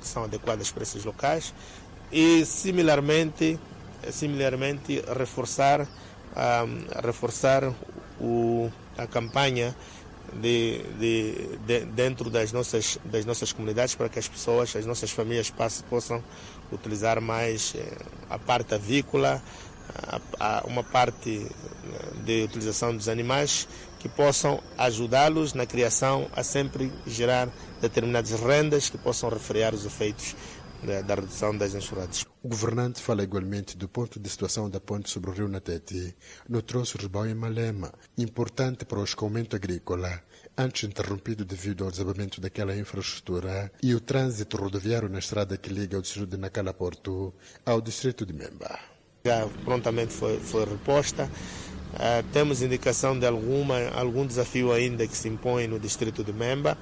[0.00, 1.52] que são adequadas para esses locais
[2.12, 3.58] e similarmente,
[4.10, 7.74] similarmente reforçar, um, reforçar
[8.20, 9.74] o, a campanha
[10.34, 15.10] de, de, de, dentro das nossas, das nossas comunidades para que as pessoas, as nossas
[15.10, 15.52] famílias
[15.88, 16.22] possam
[16.70, 17.96] utilizar mais eh,
[18.28, 19.42] a parte avícola,
[19.94, 21.46] a, a uma parte
[22.24, 23.66] de utilização dos animais
[23.98, 27.48] que possam ajudá-los na criação a sempre gerar
[27.80, 30.36] determinadas rendas que possam refrear os efeitos
[30.82, 32.24] da, da redução das enxurradas.
[32.42, 36.14] O governante fala igualmente do ponto de situação da ponte sobre o rio Natete,
[36.48, 40.22] no troço Ribão em Malema, importante para o escoamento agrícola,
[40.56, 45.98] antes interrompido devido ao desabamento daquela infraestrutura e o trânsito rodoviário na estrada que liga
[45.98, 48.78] o distrito de Nacala Porto ao distrito de Memba.
[49.24, 51.30] Já prontamente foi, foi reposta.
[51.94, 56.76] Uh, temos indicação de alguma, algum desafio ainda que se impõe no distrito de Memba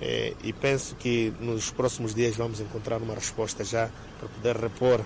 [0.00, 5.00] eh, e penso que nos próximos dias vamos encontrar uma resposta já para poder repor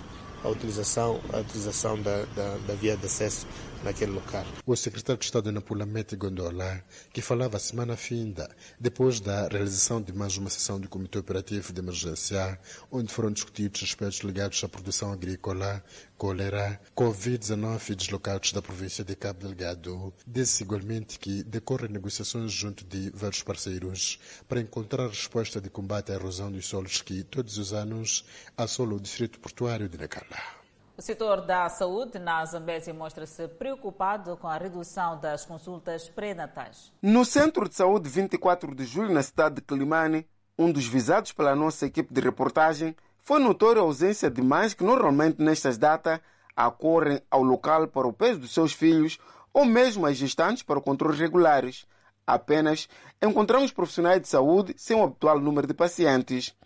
[0.44, 3.46] a utilização, a utilização da, da, da via de acesso
[3.82, 4.44] naquele local.
[4.66, 10.00] O secretário de Estado de Nampula, Mete Gondola, que falava semana finda, depois da realização
[10.00, 12.58] de mais uma sessão do Comitê Operativo de Emergência,
[12.90, 15.82] onde foram discutidos aspectos ligados à produção agrícola,
[16.16, 22.84] cólera, Covid-19 e deslocados da província de Cabo Delgado, disse igualmente que decorrem negociações junto
[22.84, 27.72] de vários parceiros para encontrar resposta de combate à erosão dos solos que, todos os
[27.72, 28.24] anos,
[28.56, 30.57] assola o distrito portuário de Nacala.
[30.98, 36.92] O setor da saúde na Zambésia mostra-se preocupado com a redução das consultas pré-natais.
[37.00, 40.26] No Centro de Saúde 24 de Julho, na cidade de Climane,
[40.58, 44.82] um dos visados pela nossa equipe de reportagem, foi notória a ausência de mães que
[44.82, 46.18] normalmente nestas datas
[46.56, 49.20] acorrem ao local para o peso dos seus filhos
[49.54, 51.86] ou mesmo as gestantes para controles regulares.
[52.26, 52.88] Apenas
[53.22, 56.56] encontramos profissionais de saúde sem o habitual número de pacientes.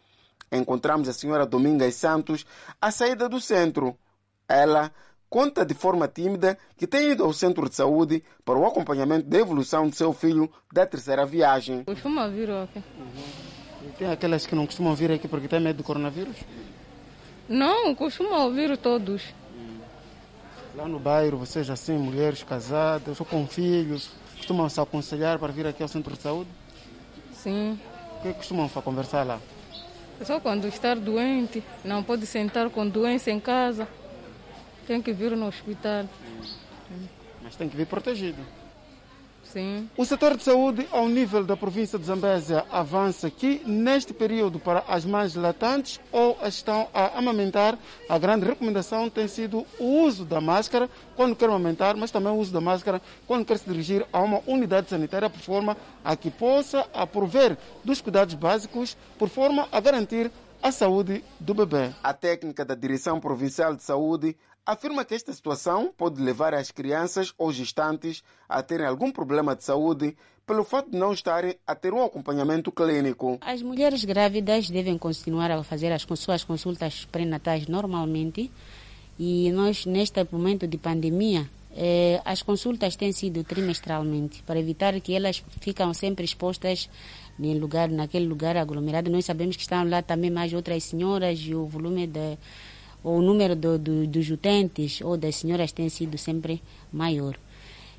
[0.51, 2.47] Encontramos a senhora Domingas Santos
[2.81, 3.95] à saída do centro.
[4.52, 4.92] Ela
[5.30, 9.38] conta de forma tímida que tem ido ao centro de saúde para o acompanhamento da
[9.38, 11.84] evolução de seu filho da terceira viagem.
[11.84, 12.82] Costuma vir aqui.
[13.82, 16.36] E tem aquelas que não costumam vir aqui porque têm medo do coronavírus?
[17.48, 19.22] Não, costuma ouvir todos.
[20.74, 25.66] Lá no bairro, vocês assim, mulheres casadas ou com filhos, costumam se aconselhar para vir
[25.66, 26.50] aqui ao centro de saúde?
[27.32, 27.80] Sim.
[28.18, 29.40] O que costumam conversar lá?
[30.22, 33.88] Só quando estar doente, não pode sentar com doença em casa.
[34.87, 36.07] Tem que vir no hospital.
[37.42, 38.42] Mas tem que vir protegido.
[39.45, 39.90] Sim.
[39.99, 44.83] O setor de saúde, ao nível da província de Zambésia, avança que, neste período, para
[44.88, 50.40] as mães latantes ou estão a amamentar, a grande recomendação tem sido o uso da
[50.40, 54.21] máscara quando quer amamentar, mas também o uso da máscara quando quer se dirigir a
[54.21, 59.81] uma unidade sanitária, por forma a que possa prover dos cuidados básicos, por forma a
[59.81, 60.31] garantir
[60.62, 61.90] a saúde do bebê.
[62.03, 67.33] A técnica da Direção Provincial de Saúde afirma que esta situação pode levar as crianças
[67.37, 71.92] ou gestantes a terem algum problema de saúde pelo fato de não estarem a ter
[71.92, 73.38] um acompanhamento clínico.
[73.40, 78.51] As mulheres grávidas devem continuar a fazer as suas consultas pré-natais normalmente
[79.18, 85.14] e nós, neste momento de pandemia, eh, as consultas têm sido trimestralmente para evitar que
[85.14, 86.88] elas ficam sempre expostas
[87.38, 89.11] em lugar, naquele lugar aglomerado.
[89.11, 92.37] Nós sabemos que estão lá também mais outras senhoras e o volume de
[93.04, 96.62] o número do, do, dos utentes ou das senhoras tem sido sempre
[96.92, 97.36] maior.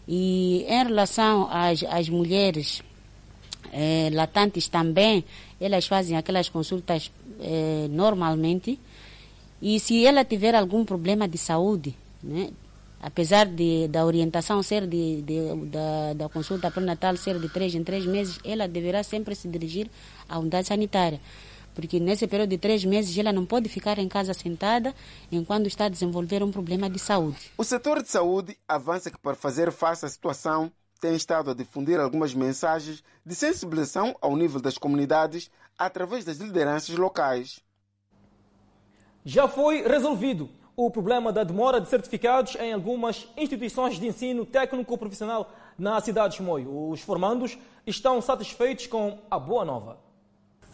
[0.07, 2.81] E em relação às, às mulheres
[3.71, 5.23] eh, latantes também,
[5.59, 8.79] elas fazem aquelas consultas eh, normalmente.
[9.61, 12.49] E se ela tiver algum problema de saúde, né,
[13.01, 17.83] apesar de, da orientação ser de, de da, da consulta pré-natal ser de três em
[17.83, 19.89] três meses, ela deverá sempre se dirigir
[20.27, 21.19] à unidade sanitária
[21.73, 24.93] porque nesse período de três meses ela não pode ficar em casa sentada
[25.31, 27.51] enquanto está a desenvolver um problema de saúde.
[27.57, 31.99] O setor de saúde avança que para fazer face à situação tem estado a difundir
[31.99, 37.59] algumas mensagens de sensibilização ao nível das comunidades através das lideranças locais.
[39.25, 44.97] Já foi resolvido o problema da demora de certificados em algumas instituições de ensino técnico
[44.97, 46.89] profissional na cidade de Chimoio.
[46.89, 50.12] Os formandos estão satisfeitos com a boa nova.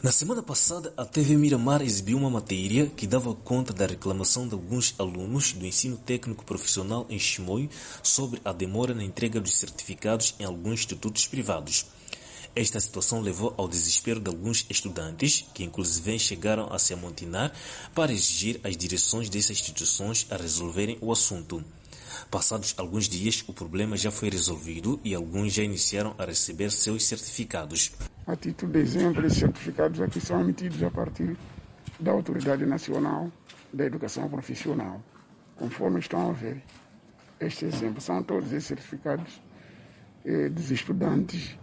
[0.02, 4.54] Na semana passada, a TV Miramar exibiu uma matéria que dava conta da reclamação de
[4.54, 7.70] alguns alunos do ensino técnico profissional em Chimoio
[8.02, 11.88] sobre a demora na entrega dos certificados em alguns institutos privados.
[12.56, 17.52] Esta situação levou ao desespero de alguns estudantes, que inclusive chegaram a se amontonar
[17.94, 21.62] para exigir às direções dessas instituições a resolverem o assunto.
[22.32, 27.04] Passados alguns dias, o problema já foi resolvido e alguns já iniciaram a receber seus
[27.04, 27.92] certificados.
[28.28, 31.36] A título de exemplo, esses certificados aqui são emitidos a partir
[32.00, 33.32] da Autoridade Nacional
[33.74, 35.02] da Educação Profissional,
[35.56, 36.62] conforme estão a ver.
[37.40, 39.42] Estes exemplos são todos esses certificados
[40.26, 41.58] eh, dos estudantes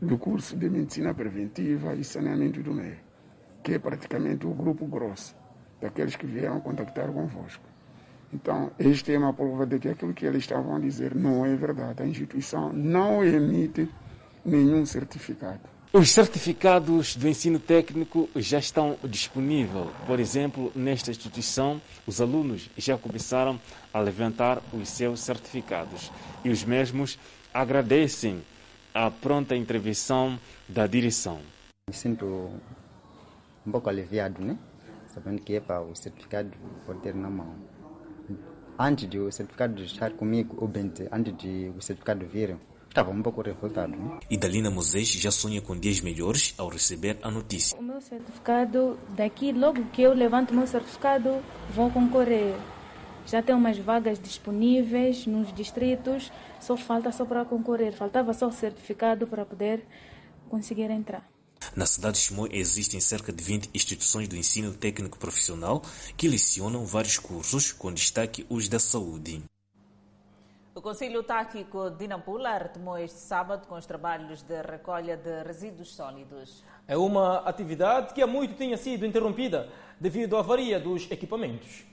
[0.00, 2.98] do curso de Medicina Preventiva e Saneamento do Meio,
[3.62, 5.34] que é praticamente o grupo grosso
[5.80, 7.64] daqueles que vieram contactar convosco.
[8.32, 11.54] Então, este é uma prova de que aquilo que eles estavam a dizer não é
[11.56, 12.02] verdade.
[12.02, 13.88] A instituição não emite
[14.44, 15.69] nenhum certificado.
[15.92, 19.88] Os certificados do ensino técnico já estão disponíveis.
[20.06, 23.60] Por exemplo, nesta instituição, os alunos já começaram
[23.92, 26.12] a levantar os seus certificados
[26.44, 27.18] e os mesmos
[27.52, 28.40] agradecem
[28.94, 31.40] a pronta intervenção da direção.
[31.88, 32.52] Me sinto
[33.66, 34.56] um pouco aliviado, né?
[35.12, 36.52] Sabendo que é para o certificado
[36.86, 37.52] pode ter na mão
[38.78, 42.56] antes de o certificado estar comigo, ou bem antes de o certificado vir,
[42.90, 43.96] estava um pouco revoltado.
[43.96, 44.18] Né?
[44.28, 47.78] Idalina Moisés já sonha com dias melhores ao receber a notícia.
[47.78, 51.42] O meu certificado, daqui logo que eu levanto o meu certificado,
[51.74, 52.54] vou concorrer.
[53.26, 57.92] Já tem umas vagas disponíveis nos distritos, só falta só para concorrer.
[57.92, 59.86] Faltava só o certificado para poder
[60.48, 61.24] conseguir entrar.
[61.76, 65.82] Na cidade de Chimoio existem cerca de 20 instituições do ensino técnico profissional
[66.16, 69.42] que lecionam vários cursos, com destaque os da saúde.
[70.80, 75.94] O Conselho Tático de Nampula retomou este sábado com os trabalhos de recolha de resíduos
[75.94, 76.64] sólidos.
[76.88, 79.68] É uma atividade que há muito tinha sido interrompida
[80.00, 81.84] devido à avaria dos equipamentos.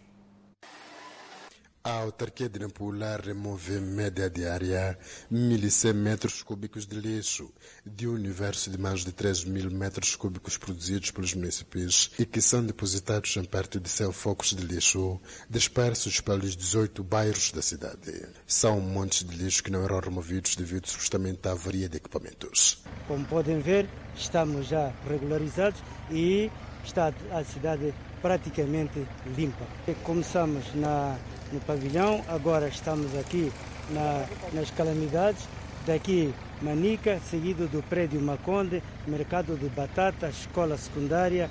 [1.87, 4.99] A autarquia de Nampula remove média diária
[5.31, 7.49] 1.100 metros cúbicos de lixo
[7.85, 12.41] de um universo de mais de 3 mil metros cúbicos produzidos pelos municípios e que
[12.41, 15.17] são depositados em perto de 100 focos de lixo
[15.49, 18.27] dispersos pelos 18 bairros da cidade.
[18.45, 22.83] São montes de lixo que não eram removidos devido supostamente à avaria de equipamentos.
[23.07, 26.51] Como podem ver, estamos já regularizados e
[26.83, 29.65] está a cidade praticamente limpa.
[30.03, 31.17] Começamos na
[31.51, 33.51] no pavilhão, agora estamos aqui
[33.89, 35.47] na, nas calamidades,
[35.85, 41.49] daqui Manica, seguido do prédio Maconde, mercado de batata, escola secundária,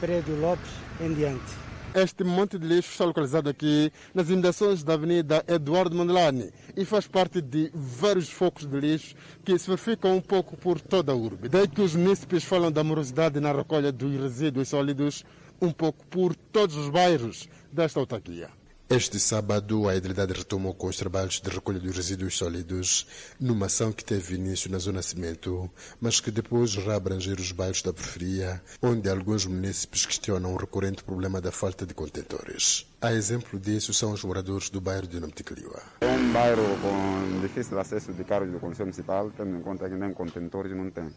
[0.00, 0.70] prédio Lopes,
[1.00, 1.64] em diante.
[1.94, 7.06] Este monte de lixo está localizado aqui nas imediações da Avenida Eduardo Mondlane e faz
[7.06, 11.48] parte de vários focos de lixo que se verificam um pouco por toda a urbe.
[11.48, 15.24] Daí que os municípios falam da morosidade na recolha dos resíduos sólidos
[15.62, 18.50] um pouco por todos os bairros desta autarquia.
[18.90, 23.06] Este sábado, a Idilidade retomou com os trabalhos de recolha dos resíduos sólidos
[23.40, 27.80] numa ação que teve início na Zona Cimento, mas que depois irá abranger os bairros
[27.80, 32.86] da periferia, onde alguns municípios questionam o recorrente problema da falta de contentores.
[33.00, 35.82] A exemplo disso são os moradores do bairro de Nomticliwa.
[36.02, 39.94] É um bairro com difícil acesso de carros do Conselho Municipal, tendo em conta que
[39.94, 41.08] nem contentores não tem.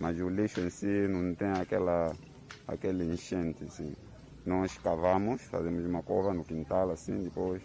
[0.00, 2.16] Mas o lixo em si não tem aquela,
[2.66, 3.92] aquele enchente, assim.
[4.44, 7.62] Nós cavamos, fazemos uma cova no quintal, assim, depois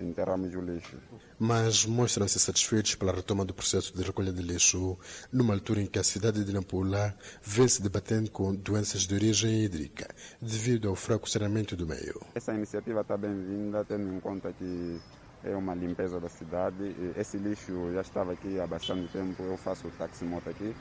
[0.00, 0.96] enterramos o lixo.
[1.38, 4.98] Mas mostram-se satisfeitos pela retoma do processo de recolha de lixo,
[5.32, 9.64] numa altura em que a cidade de Nampula vem se debatendo com doenças de origem
[9.64, 10.08] hídrica,
[10.40, 12.20] devido ao fraco saneamento do meio.
[12.34, 15.00] Essa iniciativa está bem-vinda, tendo em conta que
[15.44, 16.94] é uma limpeza da cidade.
[17.16, 20.74] Esse lixo já estava aqui há bastante tempo, eu faço taximoto aqui,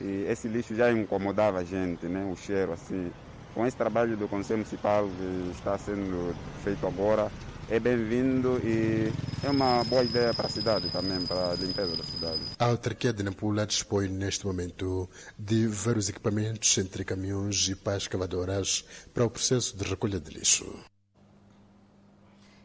[0.00, 2.24] e esse lixo já incomodava a gente, né?
[2.30, 3.10] o cheiro assim
[3.54, 7.30] com esse trabalho do Conselho Municipal que está sendo feito agora,
[7.70, 9.12] é bem-vindo e
[9.42, 12.40] é uma boa ideia para a cidade também, para a limpeza da cidade.
[12.58, 18.84] A autarquia de Nampula dispõe neste momento de vários equipamentos entre caminhões e pás cavadoras
[19.14, 20.66] para o processo de recolha de lixo.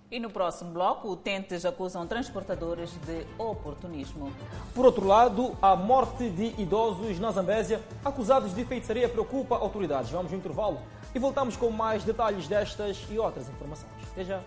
[0.09, 4.31] E no próximo bloco, utentes acusam transportadores de oportunismo.
[4.73, 10.09] Por outro lado, a morte de idosos na Zambésia acusados de feitiçaria preocupa autoridades.
[10.09, 10.79] Vamos no intervalo
[11.13, 13.91] e voltamos com mais detalhes destas e outras informações.
[14.13, 14.39] Até já.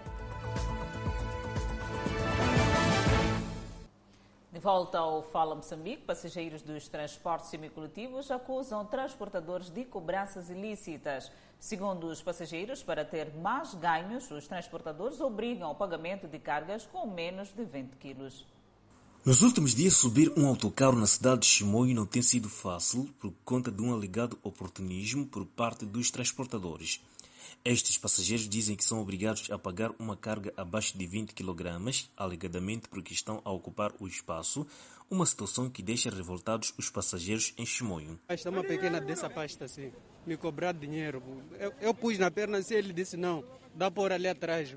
[4.60, 11.32] Volta ao Fala Moçambique, passageiros dos transportes semicoletivos acusam transportadores de cobranças ilícitas.
[11.58, 17.06] Segundo os passageiros, para ter mais ganhos, os transportadores obrigam ao pagamento de cargas com
[17.06, 18.46] menos de 20 quilos.
[19.24, 23.32] Nos últimos dias, subir um autocarro na cidade de Chimoio não tem sido fácil por
[23.44, 27.00] conta de um alegado oportunismo por parte dos transportadores.
[27.62, 31.68] Estes passageiros dizem que são obrigados a pagar uma carga abaixo de 20 kg,
[32.16, 34.66] alegadamente porque estão a ocupar o espaço,
[35.10, 38.18] uma situação que deixa revoltados os passageiros em Chimoio.
[38.28, 39.92] Esta é uma pequena dessa pasta assim,
[40.26, 41.22] me cobrar dinheiro.
[41.58, 43.44] Eu, eu pus na perna assim, ele disse não,
[43.74, 44.74] dá por ali atrás.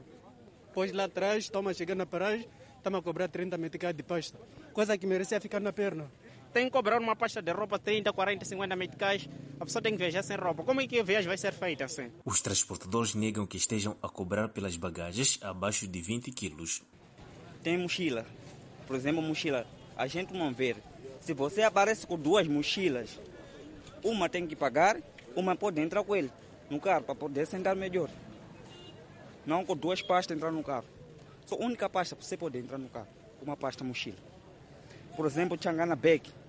[0.73, 4.37] Pôs lá atrás, toma chegando na paragem, está-me a cobrar 30 meticais de pasta.
[4.73, 6.11] Coisa que merecia ficar na perna
[6.53, 9.27] tem que cobrar uma pasta de roupa 30, 40, 50 meticais,
[9.59, 10.63] a pessoa tem que viajar sem roupa.
[10.63, 12.11] Como é que a viagem vai ser feita assim?
[12.23, 16.83] Os transportadores negam que estejam a cobrar pelas bagagens abaixo de 20 quilos.
[17.63, 18.25] Tem mochila.
[18.85, 19.65] Por exemplo, mochila.
[19.97, 20.75] A gente não vê.
[21.19, 23.19] Se você aparece com duas mochilas,
[24.03, 25.01] uma tem que pagar,
[25.35, 26.31] uma pode entrar com ele
[26.69, 28.09] no carro para poder sentar melhor.
[29.45, 30.85] Não com duas pastas entrar no carro.
[31.45, 33.07] Só a única pasta você pode entrar no carro,
[33.41, 34.17] uma pasta mochila.
[35.15, 36.42] Por exemplo, Changana Bag a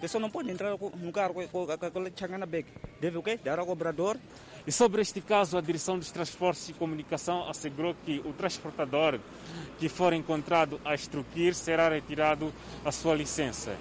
[0.00, 2.66] pessoa não pode entrar no carro com aquele changana bag.
[3.00, 3.38] Deve o quê?
[3.42, 4.16] Dar ao cobrador.
[4.66, 9.20] E sobre este caso, a Direção dos Transportes e Comunicação assegurou que o transportador
[9.78, 12.52] que for encontrado a extruir será retirado
[12.84, 13.76] a sua licença.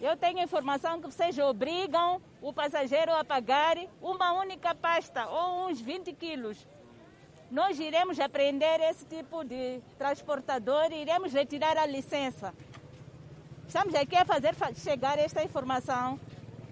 [0.00, 5.80] Eu tenho informação que vocês obrigam o passageiro a pagar uma única pasta ou uns
[5.80, 6.66] 20 quilos.
[7.50, 12.54] Nós iremos apreender esse tipo de transportador e iremos retirar a licença.
[13.70, 16.18] Estamos aqui a fazer chegar esta informação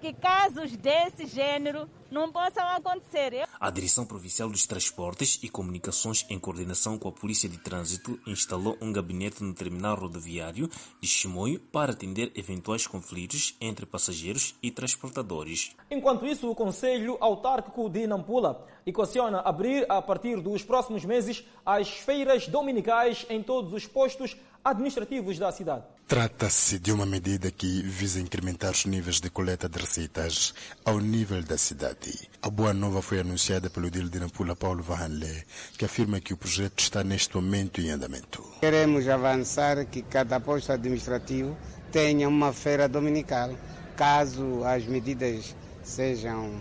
[0.01, 3.47] que casos desse gênero não possam acontecer.
[3.61, 8.77] A Direção Provincial dos Transportes e Comunicações, em coordenação com a Polícia de Trânsito, instalou
[8.81, 10.69] um gabinete no terminal rodoviário
[11.01, 15.77] de Chimoio para atender eventuais conflitos entre passageiros e transportadores.
[15.91, 21.89] Enquanto isso, o Conselho Autárquico de Nampula equaciona abrir, a partir dos próximos meses, as
[21.91, 25.85] feiras dominicais em todos os postos administrativos da cidade.
[26.07, 30.55] Trata-se de uma medida que visa incrementar os níveis de coleta de receitas
[30.85, 32.29] ao nível da cidade.
[32.41, 35.45] A boa nova foi anunciada pelo Dilo de Nampula Paulo Vahanle,
[35.77, 38.43] que afirma que o projeto está neste momento em andamento.
[38.61, 41.55] Queremos avançar que cada posto administrativo
[41.93, 43.51] tenha uma feira dominical,
[43.95, 46.59] caso as medidas sejam,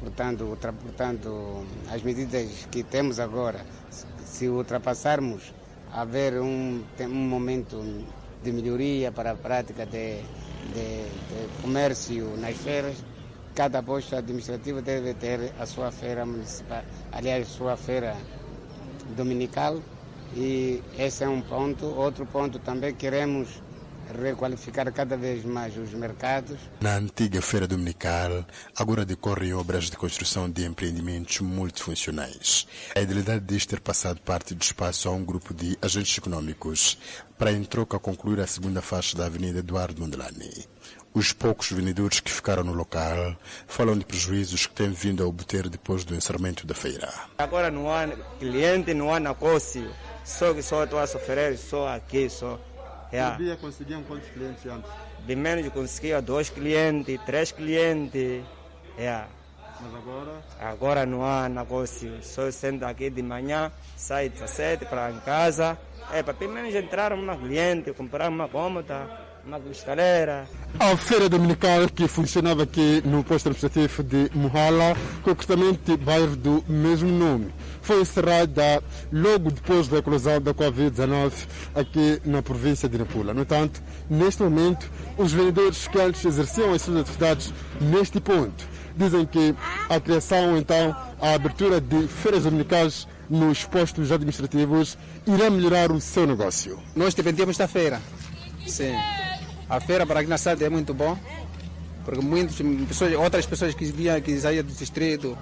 [0.00, 3.64] portanto, portanto as medidas que temos agora,
[4.24, 5.54] se ultrapassarmos
[5.92, 7.82] haver um, um momento
[8.42, 10.20] de melhoria para a prática de,
[10.72, 13.04] de, de comércio nas feiras,
[13.54, 16.82] cada posto administrativo deve ter a sua feira municipal,
[17.12, 18.16] aliás, sua feira
[19.16, 19.80] dominical,
[20.36, 21.86] e esse é um ponto.
[21.86, 23.62] Outro ponto também queremos
[24.08, 26.58] requalificar cada vez mais os mercados.
[26.80, 28.44] Na antiga Feira Dominical,
[28.76, 32.66] agora decorrem obras de construção de empreendimentos multifuncionais.
[32.94, 36.98] A idealidade diz ter passado parte do espaço a um grupo de agentes econômicos
[37.36, 40.66] para, em troca, concluir a segunda faixa da Avenida Eduardo Mondelani.
[41.14, 43.36] Os poucos vendedores que ficaram no local
[43.66, 47.12] falam de prejuízos que têm vindo a obter depois do encerramento da feira.
[47.38, 48.06] Agora não há
[48.38, 49.90] cliente, não há negócio.
[50.24, 52.60] Só que só estou a sofrer, só aqui, só.
[53.12, 53.38] Yeah.
[53.38, 54.90] No dia conseguiam quantos clientes antes?
[55.26, 58.44] De menos conseguia dois clientes, três clientes.
[58.98, 59.28] Yeah.
[59.80, 60.42] Mas agora?
[60.60, 62.22] Agora não há negócio.
[62.22, 65.78] Só sento aqui de manhã, sai 17 para em casa.
[66.12, 70.46] É, para pelo menos entrar uma cliente, comprar uma cômoda, uma cristaleira.
[70.78, 77.08] A feira dominical que funcionava aqui no posto administrativo de Muhala, concretamente bairro do mesmo
[77.08, 81.32] nome, foi encerrada logo depois da eclosão da Covid-19
[81.74, 83.32] aqui na província de Nampula.
[83.32, 88.66] No entanto, neste momento, os vendedores que antes exerciam as suas atividades neste ponto
[88.96, 89.54] dizem que
[89.88, 96.26] a criação, então, a abertura de feiras dominicais nos postos administrativos irá melhorar o seu
[96.26, 96.78] negócio.
[96.96, 98.00] Nós dependemos da feira.
[98.68, 98.94] Sim.
[99.68, 101.18] A feira para aqui na cidade é muito bom,
[102.04, 102.56] porque muitas
[102.86, 105.36] pessoas, outras pessoas que vinham, que saíam do distrito,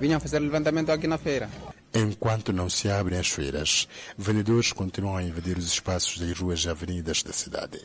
[0.00, 1.48] vinham fazer levantamento aqui na feira.
[1.94, 6.68] Enquanto não se abrem as feiras, vendedores continuam a invadir os espaços das ruas e
[6.68, 7.80] avenidas da cidade.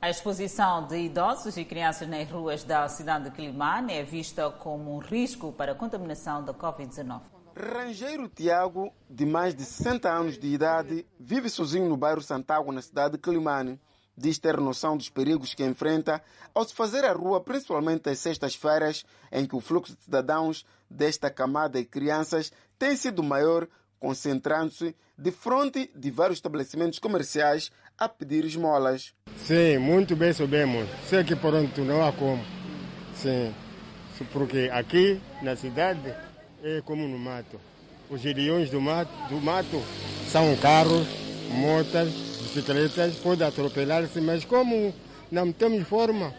[0.00, 4.96] A exposição de idosos e crianças nas ruas da cidade de Quilimane é vista como
[4.96, 7.20] um risco para a contaminação da Covid-19.
[7.56, 12.82] Rangeiro Tiago, de mais de 60 anos de idade, vive sozinho no bairro Santágua, na
[12.82, 13.80] cidade de Quilimane.
[14.16, 16.22] Diz ter noção dos perigos que enfrenta
[16.54, 21.28] ao se fazer à rua, principalmente às sextas-feiras, em que o fluxo de cidadãos desta
[21.30, 23.66] camada e crianças tem sido maior,
[23.98, 29.12] concentrando-se de frente de vários estabelecimentos comerciais a pedir esmolas.
[29.38, 30.88] Sim, muito bem sabemos.
[31.08, 32.44] Sei que pronto, não há como.
[33.16, 33.54] Sim,
[34.32, 36.14] porque aqui na cidade
[36.62, 37.60] é como no mato.
[38.10, 39.82] Os leões do mato, do mato
[40.28, 41.06] são carros,
[41.50, 42.10] motas,
[42.54, 44.94] bicicletas, podem atropelar-se, mas como
[45.30, 46.32] não temos forma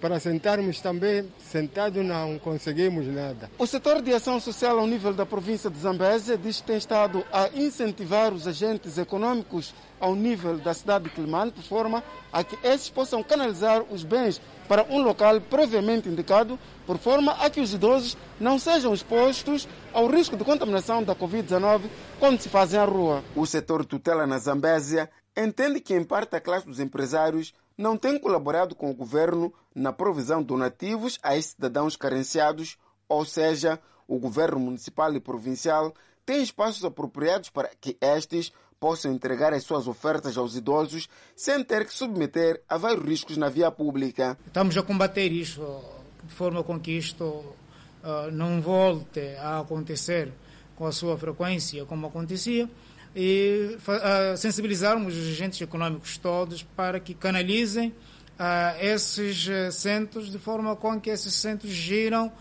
[0.00, 3.50] para sentarmos também, sentado não conseguimos nada.
[3.58, 7.24] O setor de ação social ao nível da província de Zambésia diz que tem estado
[7.32, 12.56] a incentivar os agentes econômicos ao nível da cidade de Climane, de forma a que
[12.64, 17.72] esses possam canalizar os bens para um local previamente indicado, por forma a que os
[17.72, 21.82] idosos não sejam expostos ao risco de contaminação da Covid-19
[22.20, 23.24] quando se fazem à rua.
[23.34, 28.18] O setor tutela na Zambésia entende que, em parte, a classe dos empresários não tem
[28.18, 32.76] colaborado com o governo na provisão de donativos a cidadãos carenciados,
[33.08, 35.94] ou seja, o governo municipal e provincial
[36.26, 41.84] tem espaços apropriados para que estes possam entregar as suas ofertas aos idosos sem ter
[41.84, 44.38] que submeter a vários riscos na via pública.
[44.46, 45.82] Estamos a combater isto
[46.22, 50.32] de forma com que isto uh, não volte a acontecer
[50.76, 52.68] com a sua frequência como acontecia
[53.16, 60.76] e uh, sensibilizarmos os agentes econômicos todos para que canalizem uh, esses centros de forma
[60.76, 62.32] com que esses centros giram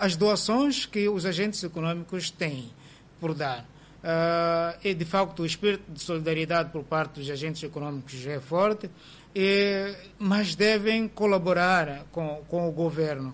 [0.00, 2.68] as doações que os agentes econômicos têm
[3.20, 3.64] por dar.
[4.02, 8.90] Uh, e de facto o espírito de solidariedade por parte dos agentes econômicos é forte,
[9.32, 13.32] e, mas devem colaborar com, com o governo.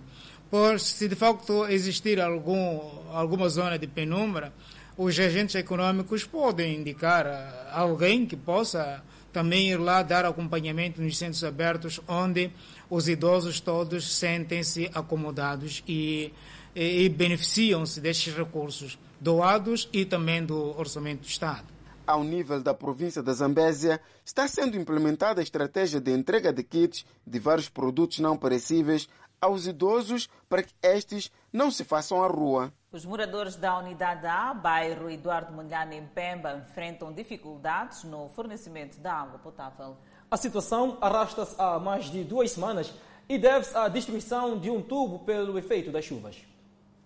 [0.51, 4.53] Pois se de facto existir algum, alguma zona de penumbra,
[4.95, 7.25] os agentes econômicos podem indicar
[7.71, 9.03] alguém que possa
[9.33, 12.51] também ir lá dar acompanhamento nos centros abertos, onde
[12.89, 16.31] os idosos todos sentem-se acomodados e,
[16.75, 21.67] e, e beneficiam-se destes recursos doados e também do orçamento do Estado.
[22.07, 27.05] Ao nível da província da Zambésia, está sendo implementada a estratégia de entrega de kits
[27.25, 29.07] de vários produtos não perecíveis
[29.39, 32.73] aos idosos para que estes não se façam à rua.
[32.91, 39.13] Os moradores da Unidade A, bairro Eduardo Mondlane, em Pemba, enfrentam dificuldades no fornecimento da
[39.13, 39.95] água potável.
[40.31, 42.91] A situação arrasta-se há mais de duas semanas
[43.27, 46.35] e deve-se à destruição de um tubo pelo efeito das chuvas.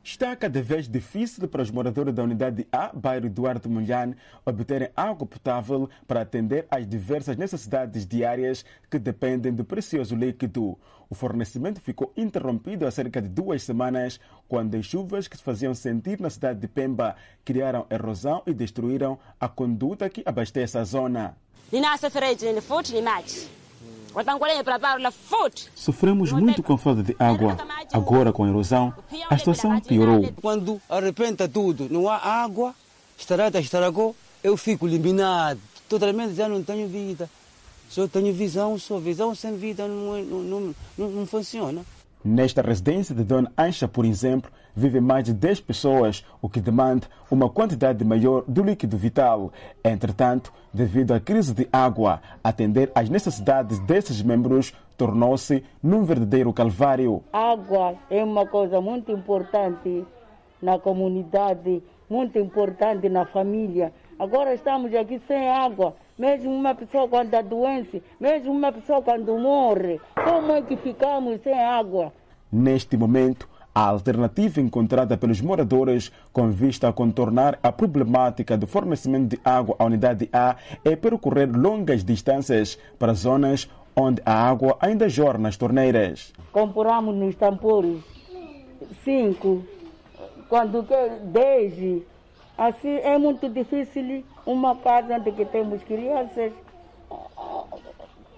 [0.06, 4.14] Está cada vez difícil para os moradores da unidade A, bairro Eduardo Munhan,
[4.46, 10.78] obterem água potável para atender às diversas necessidades diárias que dependem do precioso líquido.
[11.10, 15.74] O fornecimento ficou interrompido há cerca de duas semanas, quando as chuvas que se faziam
[15.74, 21.38] sentir na cidade de Pemba criaram erosão e destruíram a conduta que abastece a zona.
[25.76, 27.58] Sofremos muito com falta de água.
[27.92, 28.94] Agora, com a erosão,
[29.30, 30.32] a situação piorou.
[30.42, 32.74] Quando arrebenta tudo, não há água,
[33.18, 35.60] estrada estragou, eu fico eliminado.
[35.90, 37.30] Totalmente já não tenho vida.
[37.90, 41.86] Só tenho visão, só visão sem vida não, não, não, não funciona.
[42.26, 47.06] Nesta residência de Dona Ancha, por exemplo, vivem mais de 10 pessoas, o que demanda
[47.30, 49.52] uma quantidade maior do líquido vital.
[49.84, 57.22] Entretanto, devido à crise de água, atender às necessidades desses membros tornou-se num verdadeiro calvário.
[57.34, 60.06] Água é uma coisa muito importante
[60.62, 63.92] na comunidade, muito importante na família.
[64.18, 65.94] Agora estamos aqui sem água.
[66.18, 71.60] Mesmo uma pessoa quando doente, mesmo uma pessoa quando morre, como é que ficamos sem
[71.60, 72.14] água?
[72.52, 79.36] Neste momento, a alternativa encontrada pelos moradores com vista a contornar a problemática do fornecimento
[79.36, 80.56] de água à unidade A
[80.86, 86.32] é percorrer longas distâncias para zonas onde a água ainda jorra nas torneiras.
[86.52, 88.04] Compramos nos tampores
[89.04, 89.64] cinco,
[90.48, 92.04] quando quer dez.
[92.56, 96.52] Assim é muito difícil uma casa onde que temos crianças.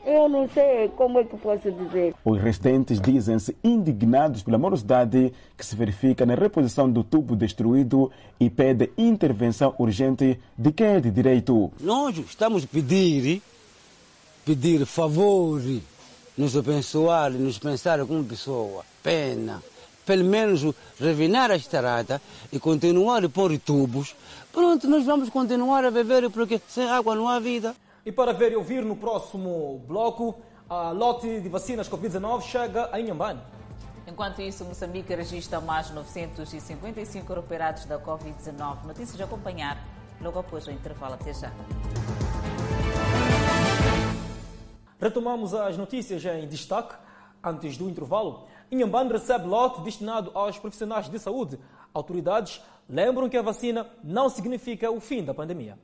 [0.05, 2.13] Eu não sei como é que posso dizer.
[2.23, 8.47] Os residentes dizem-se indignados pela morosidade que se verifica na reposição do tubo destruído e
[8.47, 11.71] pedem intervenção urgente de quem é de direito.
[11.79, 13.41] Nós estamos a pedir,
[14.45, 15.59] pedir favor,
[16.37, 18.85] nos abençoar, nos pensar como pessoa.
[19.01, 19.63] Pena.
[20.05, 20.63] Pelo menos
[20.99, 24.15] revinar a estrada e continuar a pôr tubos.
[24.51, 27.75] Pronto, nós vamos continuar a beber porque sem água não há vida.
[28.05, 30.35] E para ver e ouvir no próximo bloco,
[30.69, 33.41] a lote de vacinas Covid-19 chega a Inhambane.
[34.07, 38.85] Enquanto isso, Moçambique registra mais 955 recuperados da Covid-19.
[38.85, 39.83] Notícias a acompanhar
[40.21, 41.15] logo após o intervalo.
[41.15, 41.51] Até já.
[44.99, 46.95] Retomamos as notícias em destaque.
[47.43, 51.59] Antes do intervalo, Inhambane recebe lote destinado aos profissionais de saúde.
[51.93, 55.77] Autoridades lembram que a vacina não significa o fim da pandemia.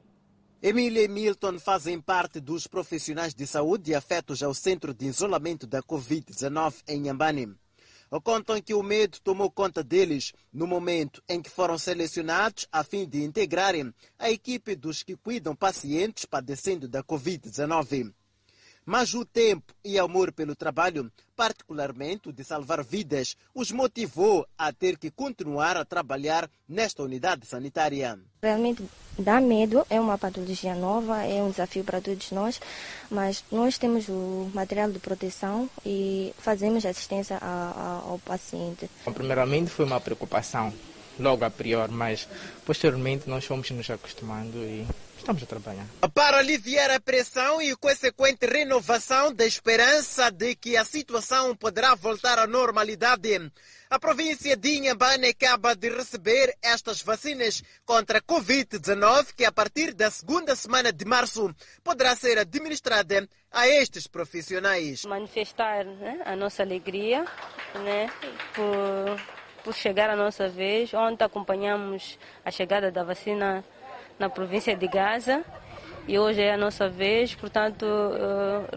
[0.62, 5.82] Emília e Milton fazem parte dos profissionais de saúde afetos ao centro de isolamento da
[5.82, 7.56] Covid-19 em Nhambane.
[8.24, 13.08] Contam que o medo tomou conta deles no momento em que foram selecionados a fim
[13.08, 18.14] de integrarem a equipe dos que cuidam pacientes padecendo da Covid-19.
[18.86, 24.74] Mas o tempo e amor pelo trabalho, particularmente o de salvar vidas, os motivou a
[24.74, 28.20] ter que continuar a trabalhar nesta unidade sanitária.
[28.42, 28.84] Realmente
[29.20, 32.60] dá medo, é uma patologia nova, é um desafio para todos nós,
[33.10, 38.90] mas nós temos o material de proteção e fazemos assistência ao paciente.
[39.14, 40.74] Primeiramente foi uma preocupação,
[41.20, 42.28] logo a prior, mas
[42.66, 44.88] posteriormente nós fomos nos acostumando e
[45.22, 45.86] Estamos a trabalhar.
[46.16, 52.40] Para aliviar a pressão e consequente renovação da esperança de que a situação poderá voltar
[52.40, 53.52] à normalidade,
[53.88, 59.94] a província de Inhambane acaba de receber estas vacinas contra a Covid-19 que a partir
[59.94, 61.54] da segunda semana de março
[61.84, 65.06] poderá ser administrada a estes profissionais.
[65.06, 67.26] Manifestar né, a nossa alegria
[67.76, 68.12] né,
[68.56, 69.22] por,
[69.64, 70.92] por chegar a nossa vez.
[70.96, 73.64] Ontem acompanhamos a chegada da vacina
[74.22, 75.44] na província de Gaza
[76.08, 77.88] e hoje é a nossa vez, portanto,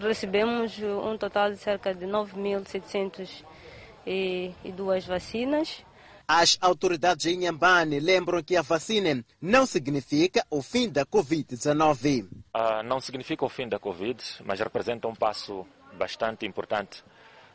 [0.01, 5.85] recebemos um total de cerca de 9.702 vacinas.
[6.27, 12.25] As autoridades em Nhambane lembram que a vacina não significa o fim da Covid-19.
[12.25, 17.05] Uh, não significa o fim da Covid, mas representa um passo bastante importante,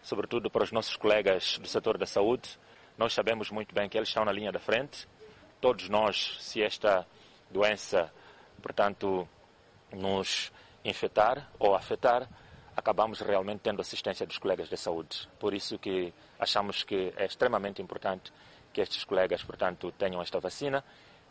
[0.03, 2.59] sobretudo para os nossos colegas do setor da saúde.
[2.95, 5.07] Nós sabemos muito bem que eles estão na linha da frente.
[5.59, 7.07] Todos nós, se esta
[7.49, 8.11] doença,
[8.61, 9.27] portanto,
[9.91, 10.51] nos
[10.83, 12.27] infectar ou afetar,
[12.75, 15.27] acabamos realmente tendo assistência dos colegas de saúde.
[15.39, 18.31] Por isso que achamos que é extremamente importante
[18.71, 20.83] que estes colegas, portanto, tenham esta vacina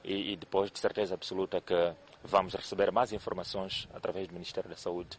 [0.05, 4.77] e, e depois, de certeza absoluta, que vamos receber mais informações através do Ministério da
[4.77, 5.19] Saúde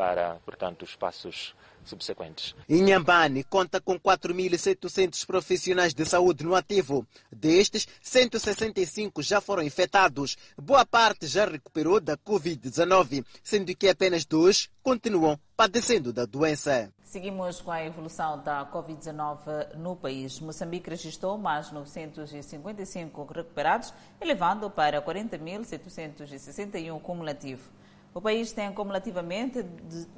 [0.00, 2.54] para, portanto, os passos subsequentes.
[2.66, 7.06] Inhambane conta com 4.700 profissionais de saúde no ativo.
[7.30, 10.38] Destes, 165 já foram infectados.
[10.56, 16.90] Boa parte já recuperou da Covid-19, sendo que apenas dois continuam padecendo da doença.
[17.04, 20.40] Seguimos com a evolução da Covid-19 no país.
[20.40, 27.79] Moçambique registrou mais 955 recuperados, elevando para 40.761 cumulativo.
[28.12, 29.64] O país tem cumulativamente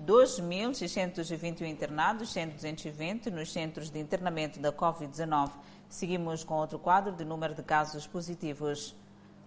[0.06, 5.50] 2.621 internados, sendo 220 nos centros de internamento da Covid-19.
[5.90, 8.96] Seguimos com outro quadro de número de casos positivos.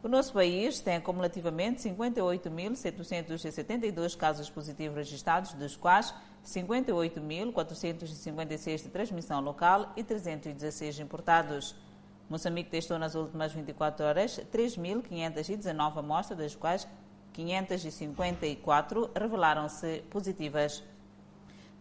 [0.04, 6.14] O nosso país tem cumulativamente 58.772 casos positivos registrados, dos quais
[6.46, 11.76] 58.456 de transmissão local e 316 importados.
[12.30, 16.88] Moçambique testou nas últimas 24 horas 3.519 amostras, das quais
[17.36, 20.82] 554 revelaram-se positivas.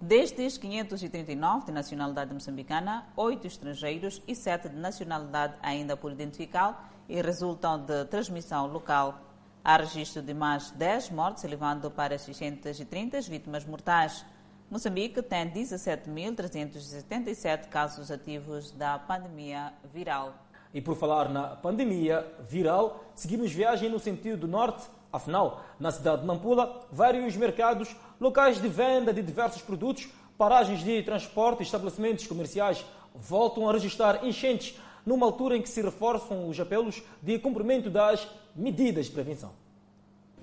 [0.01, 7.23] Destes 539 de nacionalidade moçambicana, 8 estrangeiros e 7 de nacionalidade ainda por identificar e
[7.23, 9.21] resultam de transmissão local.
[9.63, 14.27] Há registro de mais 10 mortes, elevando para 630 vítimas mortais.
[14.69, 20.35] Moçambique tem 17.377 casos ativos da pandemia viral.
[20.75, 24.85] E por falar na pandemia viral, seguimos viagem no sentido do norte
[25.15, 31.05] Afinal, na cidade de Nampula, vários mercados, locais de venda de diversos produtos, paragens de
[31.05, 32.85] transporte e estabelecimentos comerciais
[33.15, 38.27] voltam a registrar enchentes numa altura em que se reforçam os apelos de cumprimento das
[38.57, 39.64] medidas de prevenção.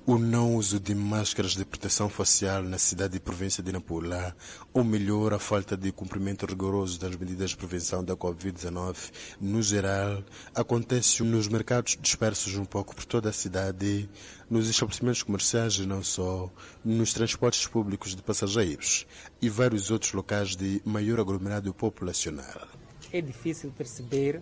[0.04, 4.36] O não uso de máscaras de proteção facial na cidade e província de Nampula,
[4.74, 10.24] ou melhor, a falta de cumprimento rigoroso das medidas de prevenção da Covid-19, no geral,
[10.56, 14.10] acontece nos mercados dispersos um pouco por toda a cidade,
[14.50, 16.52] nos estabelecimentos comerciais e não só,
[16.84, 19.06] nos transportes públicos de passageiros
[19.40, 22.68] e vários outros locais de maior aglomerado populacional.
[23.14, 24.42] É difícil perceber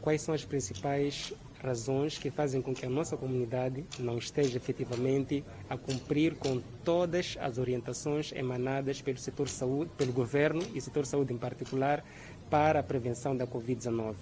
[0.00, 1.34] quais são as principais
[1.64, 7.36] razões que fazem com que a nossa comunidade não esteja efetivamente a cumprir com todas
[7.40, 12.04] as orientações emanadas pelo setor saúde, pelo governo e setor saúde em particular,
[12.50, 14.14] para a prevenção da Covid-19.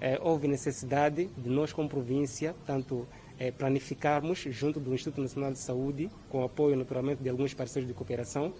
[0.00, 3.08] Eh, houve necessidade de nós, como província, tanto
[3.38, 7.88] eh, planificarmos junto do Instituto Nacional de Saúde, com o apoio naturalmente de alguns parceiros
[7.88, 8.52] de cooperação,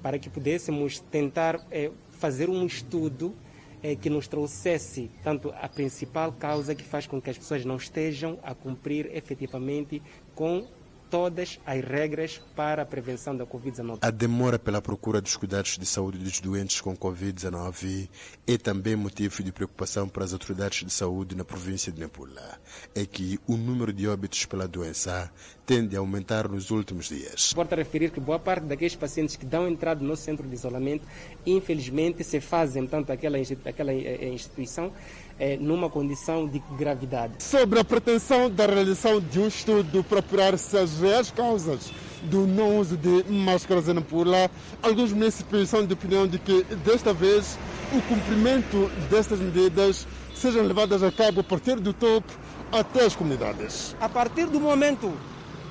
[0.00, 3.34] para que pudéssemos tentar eh, fazer um estudo
[3.82, 7.76] é, que nos trouxesse tanto a principal causa que faz com que as pessoas não
[7.76, 10.00] estejam a cumprir efetivamente
[10.34, 10.66] com
[11.12, 13.98] todas as regras para a prevenção da Covid-19.
[14.00, 18.08] A demora pela procura dos cuidados de saúde dos doentes com Covid-19
[18.46, 22.58] é também motivo de preocupação para as autoridades de saúde na província de Nampula.
[22.94, 25.30] É que o número de óbitos pela doença
[25.66, 27.52] tende a aumentar nos últimos dias.
[27.52, 31.06] Importa referir que boa parte daqueles pacientes que dão entrada no centro de isolamento,
[31.44, 33.36] infelizmente, se fazem tanto aquela,
[33.66, 34.90] aquela eh, instituição
[35.38, 37.34] é, numa condição de gravidade.
[37.42, 42.78] Sobre a pretensão da realização de um estudo para apurar-se as reais causas do não
[42.78, 44.50] uso de máscaras em Nampula,
[44.82, 47.58] alguns municípios são de opinião de que, desta vez,
[47.92, 52.32] o cumprimento destas medidas sejam levadas a cabo a partir do topo
[52.70, 53.96] até as comunidades.
[54.00, 55.12] A partir do momento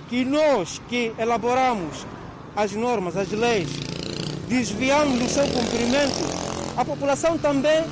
[0.10, 2.06] que nós que elaboramos
[2.56, 3.70] as normas, as leis,
[4.48, 6.42] desviamos do seu cumprimento,
[6.76, 7.86] a população também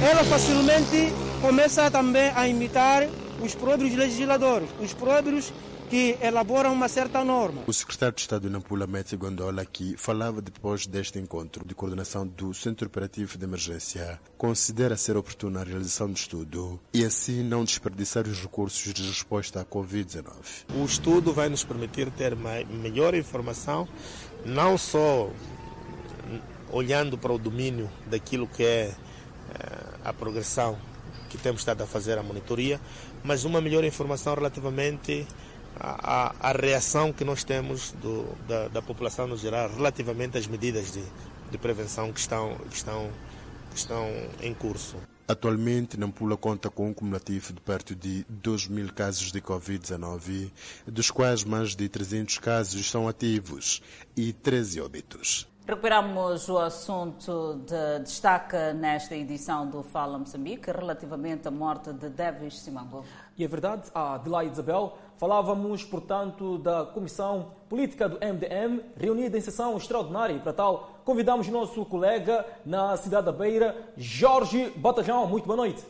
[0.00, 3.08] ela facilmente começa também a imitar
[3.42, 5.52] os próprios legisladores, os próprios
[5.90, 7.62] que elaboram uma certa norma.
[7.66, 12.26] O secretário de Estado de Nampula, Mete Gondola, que falava depois deste encontro de coordenação
[12.26, 17.64] do Centro Operativo de Emergência, considera ser oportuna a realização do estudo e assim não
[17.64, 20.32] desperdiçar os recursos de resposta à Covid-19.
[20.76, 23.88] O estudo vai nos permitir ter melhor informação,
[24.44, 25.30] não só
[26.70, 28.94] olhando para o domínio daquilo que é
[30.04, 30.78] a progressão
[31.28, 32.80] que temos estado a fazer a monitoria,
[33.22, 35.26] mas uma melhor informação relativamente
[35.78, 40.46] à, à, à reação que nós temos do, da, da, população no geral relativamente às
[40.46, 41.02] medidas de,
[41.50, 43.10] de prevenção que estão, que, estão,
[43.70, 44.06] que estão
[44.40, 44.96] em curso.
[45.26, 50.50] Atualmente, Nampula conta com um cumulativo de perto de 2 mil casos de Covid-19,
[50.86, 53.82] dos quais mais de 300 casos são ativos
[54.16, 55.47] e 13 óbitos.
[55.68, 62.60] Recuperamos o assunto de destaque nesta edição do Fala Moçambique relativamente à morte de Davis
[62.60, 63.04] Simango.
[63.36, 69.76] E é verdade, Adelaide Isabel, falávamos, portanto, da Comissão Política do MDM, reunida em sessão
[69.76, 70.32] extraordinária.
[70.32, 75.26] E para tal, convidamos o nosso colega na cidade da Beira, Jorge Batajão.
[75.26, 75.84] Muito boa noite.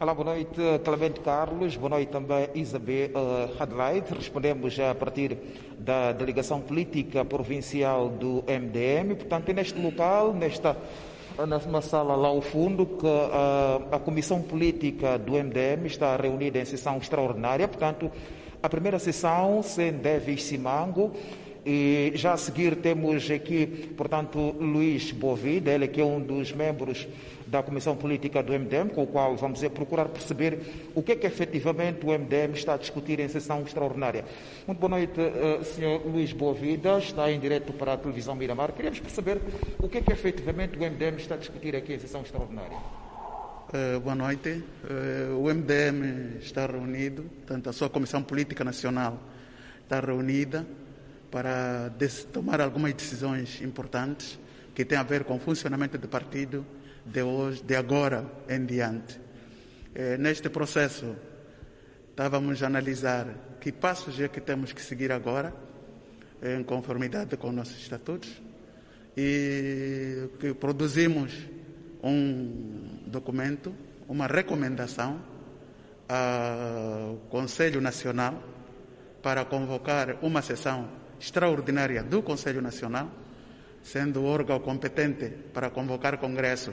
[0.00, 1.76] Olá, boa noite, Clemente Carlos.
[1.76, 4.14] Boa noite também, Isabel uh, Adelaide.
[4.14, 5.36] Respondemos a partir
[5.76, 9.16] da delegação política provincial do MDM.
[9.16, 10.76] Portanto, é neste local, nesta
[11.66, 16.64] numa sala lá ao fundo, que uh, a comissão política do MDM está reunida em
[16.64, 17.66] sessão extraordinária.
[17.66, 18.08] Portanto,
[18.62, 21.10] a primeira sessão, sem Davis Simango,
[21.70, 27.06] e já a seguir temos aqui, portanto, Luís Bovida, ele que é um dos membros
[27.46, 30.60] da Comissão Política do MDM, com o qual vamos procurar perceber
[30.94, 34.24] o que é que efetivamente o MDM está a discutir em sessão extraordinária.
[34.66, 36.06] Muito boa noite, uh, Sr.
[36.06, 38.72] Luís Boavida, está em direto para a televisão Miramar.
[38.72, 39.38] Queríamos perceber
[39.78, 42.78] o que é que efetivamente o MDM está a discutir aqui em sessão extraordinária.
[42.78, 44.64] Uh, boa noite.
[44.84, 49.18] Uh, o MDM está reunido, tanto a sua Comissão Política Nacional
[49.84, 50.66] está reunida
[51.30, 51.92] para
[52.32, 54.38] tomar algumas decisões importantes
[54.74, 56.64] que têm a ver com o funcionamento do partido
[57.04, 59.20] de hoje, de agora em diante.
[59.94, 61.16] É, neste processo,
[62.10, 63.26] estávamos a analisar
[63.60, 65.52] que passos é que temos que seguir agora,
[66.42, 68.30] em conformidade com nossos estatutos,
[69.16, 71.32] e que produzimos
[72.02, 73.74] um documento,
[74.08, 75.20] uma recomendação
[76.08, 78.40] ao Conselho Nacional
[79.20, 80.88] para convocar uma sessão
[81.18, 83.08] extraordinária do Conselho Nacional,
[83.82, 86.72] sendo o órgão competente para convocar Congresso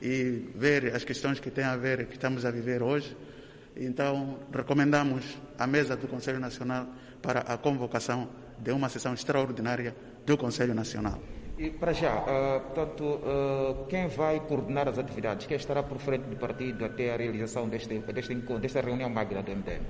[0.00, 3.16] e ver as questões que têm a ver, que estamos a viver hoje.
[3.76, 6.86] Então, recomendamos à mesa do Conselho Nacional
[7.20, 8.28] para a convocação
[8.58, 9.94] de uma sessão extraordinária
[10.24, 11.20] do Conselho Nacional.
[11.58, 15.46] E para já, uh, portanto, uh, quem vai coordenar as atividades?
[15.46, 19.42] Quem estará por frente do partido até a realização deste, deste encontro, desta reunião magna
[19.42, 19.80] do MDM?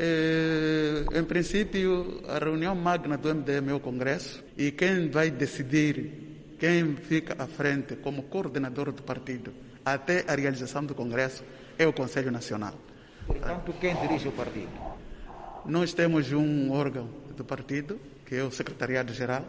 [0.00, 6.54] Eh, em princípio, a reunião magna do MDM é o Congresso e quem vai decidir
[6.56, 9.52] quem fica à frente como coordenador do partido
[9.84, 11.42] até a realização do Congresso
[11.76, 12.74] é o Conselho Nacional.
[13.26, 14.70] Portanto, quem dirige o partido?
[15.66, 19.44] Nós temos um órgão do partido, que é o Secretariado-Geral,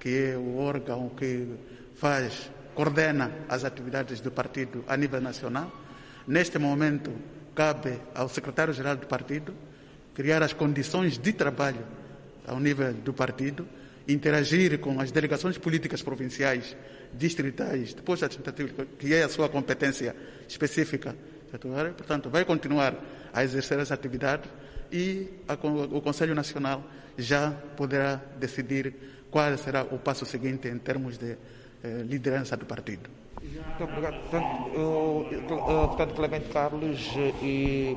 [0.00, 1.48] que é o órgão que
[1.94, 5.70] faz, coordena as atividades do partido a nível nacional.
[6.26, 7.12] Neste momento,
[7.54, 9.54] cabe ao secretário-geral do partido
[10.14, 11.84] criar as condições de trabalho
[12.46, 13.66] ao nível do partido
[14.06, 16.76] interagir com as delegações políticas provinciais,
[17.12, 20.14] distritais, depois da que é a sua competência
[20.48, 21.14] específica.
[21.50, 22.96] Portanto, vai continuar
[23.32, 24.48] a exercer essa atividade
[24.90, 26.82] e a, o Conselho Nacional
[27.16, 28.94] já poderá decidir
[29.30, 31.36] qual será o passo seguinte em termos de
[31.84, 33.10] eh, liderança do partido.
[33.42, 34.20] Muito obrigado.
[34.20, 34.46] Portanto,
[34.78, 37.96] uh, portanto Clemente Carlos e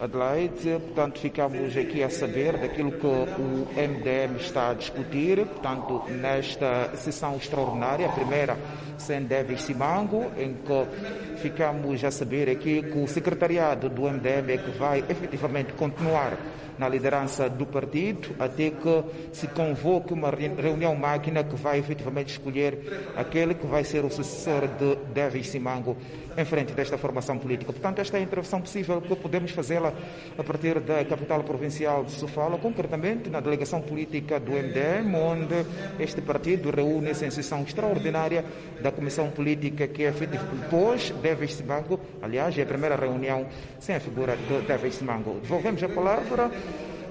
[0.00, 0.78] Adelaide.
[0.80, 7.36] Portanto, ficamos aqui a saber daquilo que o MDM está a discutir, portanto, nesta sessão
[7.36, 8.56] extraordinária, a primeira
[8.96, 14.58] sem Davis Simango, em que ficamos a saber aqui que o secretariado do MDM é
[14.58, 16.36] que vai efetivamente continuar
[16.80, 23.12] na liderança do partido até que se convoque uma reunião máquina que vai efetivamente escolher
[23.14, 25.94] aquele que vai ser o sucessor de Davis Simango
[26.38, 27.70] em frente desta formação política.
[27.70, 29.89] Portanto, esta é a intervenção possível que podemos fazê-la
[30.38, 35.66] a partir da capital provincial de Sofala, concretamente na delegação política do MDM, onde
[35.98, 38.44] este partido reúne-se em sessão extraordinária
[38.80, 42.00] da comissão política que é feita depois Davis Simango.
[42.22, 43.46] Aliás, é a primeira reunião
[43.78, 45.40] sem a figura de Davis Simango.
[45.40, 46.50] Devolvemos a palavra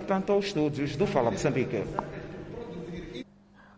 [0.10, 1.84] portanto, aos estúdios do Fala Moçambique.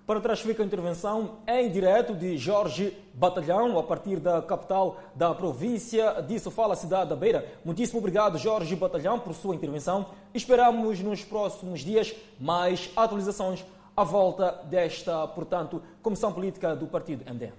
[0.06, 5.34] Para trás fica a intervenção em direto de Jorge Batalhão, a partir da capital da
[5.34, 7.46] província de Sofala, cidade da Beira.
[7.64, 10.08] Muitíssimo obrigado, Jorge Batalhão, por sua intervenção.
[10.34, 13.64] Esperamos nos próximos dias mais atualizações
[13.96, 17.54] à volta desta, portanto, Comissão Política do Partido MDM.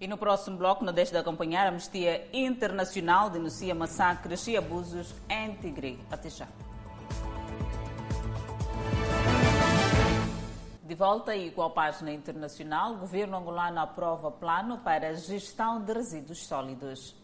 [0.00, 5.14] E no próximo bloco, não deixe de acompanhar, a Amnistia Internacional denuncia massacres e abusos
[5.28, 5.98] em Tigre.
[6.10, 6.48] Até já.
[10.90, 16.44] De volta com a página internacional, o governo angolano aprova plano para gestão de resíduos
[16.44, 17.14] sólidos.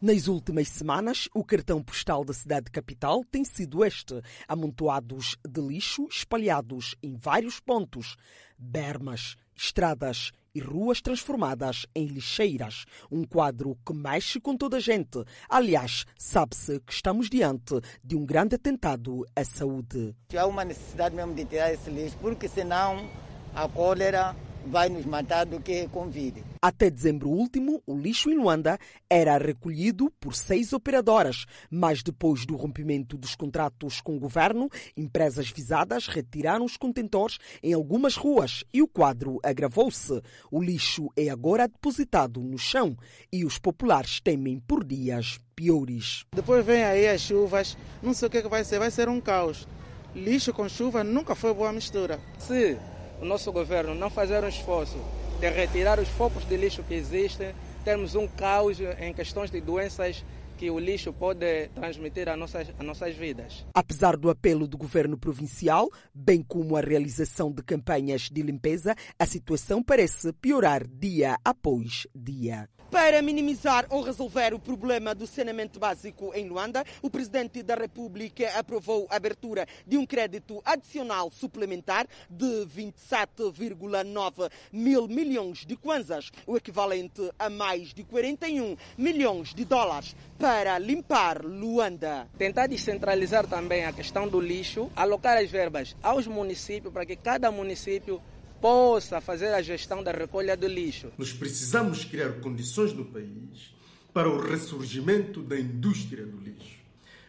[0.00, 6.08] Nas últimas semanas, o cartão postal da cidade capital tem sido este: amontoados de lixo
[6.10, 8.16] espalhados em vários pontos,
[8.56, 12.84] bermas, estradas e ruas transformadas em lixeiras.
[13.10, 15.24] Um quadro que mexe com toda a gente.
[15.48, 20.14] Aliás, sabe-se que estamos diante de um grande atentado à saúde.
[20.36, 23.08] Há uma necessidade mesmo de tirar esse lixo, porque senão
[23.54, 24.36] a cólera
[24.66, 26.51] vai nos matar do que Covid.
[26.64, 28.78] Até dezembro último, o lixo em Luanda
[29.10, 35.50] era recolhido por seis operadoras, mas depois do rompimento dos contratos com o governo, empresas
[35.50, 40.22] visadas retiraram os contentores em algumas ruas e o quadro agravou-se.
[40.52, 42.96] O lixo é agora depositado no chão
[43.32, 46.24] e os populares temem por dias piores.
[46.32, 49.08] Depois vem aí as chuvas, não sei o que, é que vai ser, vai ser
[49.08, 49.66] um caos.
[50.14, 52.20] Lixo com chuva nunca foi boa mistura.
[52.38, 52.78] Se
[53.20, 54.96] o nosso governo não fazer um esforço
[55.42, 57.52] de retirar os focos de lixo que existem,
[57.84, 60.24] termos um caos em questões de doenças
[60.56, 63.66] que o lixo pode transmitir às nossas, às nossas vidas.
[63.74, 69.26] Apesar do apelo do governo provincial, bem como a realização de campanhas de limpeza, a
[69.26, 72.68] situação parece piorar dia após dia.
[72.92, 78.50] Para minimizar ou resolver o problema do saneamento básico em Luanda, o presidente da República
[78.50, 86.54] aprovou a abertura de um crédito adicional suplementar de 27,9 mil milhões de kwanzas, o
[86.54, 92.28] equivalente a mais de 41 milhões de dólares, para limpar Luanda.
[92.36, 97.50] Tentar descentralizar também a questão do lixo, alocar as verbas aos municípios para que cada
[97.50, 98.20] município
[98.62, 101.10] possa fazer a gestão da recolha do lixo.
[101.18, 103.74] Nós precisamos criar condições no país
[104.14, 106.78] para o ressurgimento da indústria do lixo.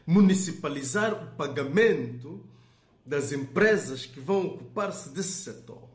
[0.06, 2.40] Municipalizar o pagamento
[3.04, 5.90] das empresas que vão ocupar-se desse setor.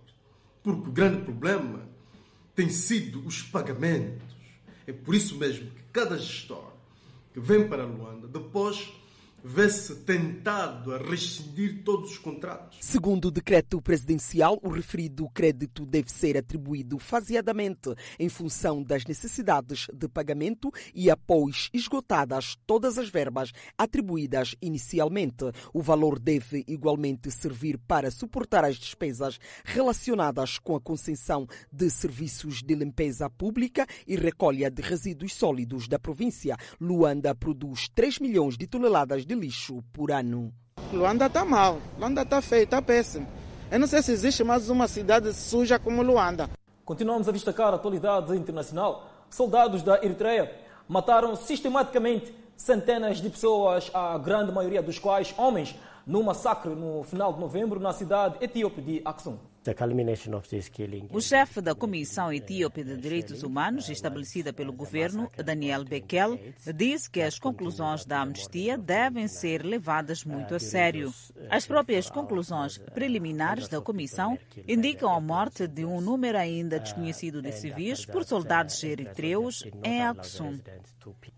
[0.61, 1.89] Porque o grande problema
[2.57, 4.27] tem sido os pagamentos.
[4.89, 6.73] É por isso mesmo que cada gestor
[7.33, 8.93] que vem para Luanda depois
[9.43, 12.79] vê-se tentado a rescindir todos os contratos.
[12.81, 19.87] Segundo o decreto presidencial, o referido crédito deve ser atribuído faseadamente em função das necessidades
[19.93, 25.45] de pagamento e após esgotadas todas as verbas atribuídas inicialmente.
[25.73, 32.63] O valor deve igualmente servir para suportar as despesas relacionadas com a concessão de serviços
[32.63, 36.57] de limpeza pública e recolha de resíduos sólidos da província.
[36.81, 40.51] Luanda produz 3 milhões de toneladas de lixo por ano.
[40.91, 43.29] Luanda está mal, Luanda está feio, está péssimo.
[43.71, 46.49] Eu não sei se existe mais uma cidade suja como Luanda.
[46.83, 49.07] Continuamos a destacar a atualidade internacional.
[49.29, 50.51] Soldados da Eritreia
[50.89, 55.77] mataram sistematicamente centenas de pessoas, a grande maioria dos quais homens,
[56.07, 59.37] num massacre no final de novembro na cidade etíope de Aksum.
[61.11, 66.39] O chefe da Comissão Etíope de Direitos Humanos, estabelecida pelo governo, Daniel Bekel,
[66.75, 71.13] disse que as conclusões da amnistia devem ser levadas muito a sério.
[71.51, 77.53] As próprias conclusões preliminares da comissão indicam a morte de um número ainda desconhecido de
[77.53, 80.59] civis por soldados eritreus em Aksum.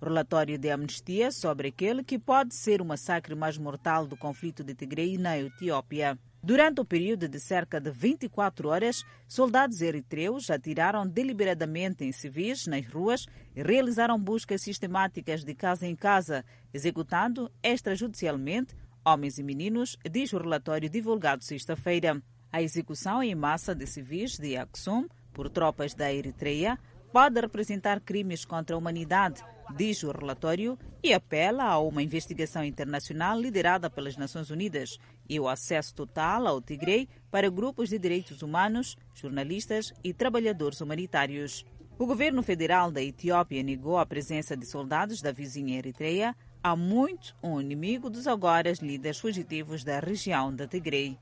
[0.03, 4.75] Relatório de amnistia sobre aquele que pode ser o massacre mais mortal do conflito de
[4.75, 6.19] Tigre na Etiópia.
[6.43, 12.87] Durante o período de cerca de 24 horas, soldados eritreus atiraram deliberadamente em civis nas
[12.87, 18.75] ruas e realizaram buscas sistemáticas de casa em casa, executando extrajudicialmente
[19.05, 22.23] homens e meninos, diz o relatório divulgado sexta-feira.
[22.51, 26.79] A execução em massa de civis de Aksum por tropas da Eritreia
[27.13, 29.43] pode representar crimes contra a humanidade,
[29.77, 34.99] diz o relatório, e apela a uma investigação internacional liderada pelas Nações Unidas
[35.29, 41.65] e o acesso total ao Tigre para grupos de direitos humanos, jornalistas e trabalhadores humanitários.
[41.99, 47.37] O governo federal da Etiópia negou a presença de soldados da vizinha Eritreia, há muito
[47.43, 51.19] um inimigo dos agora líderes fugitivos da região da Tigre.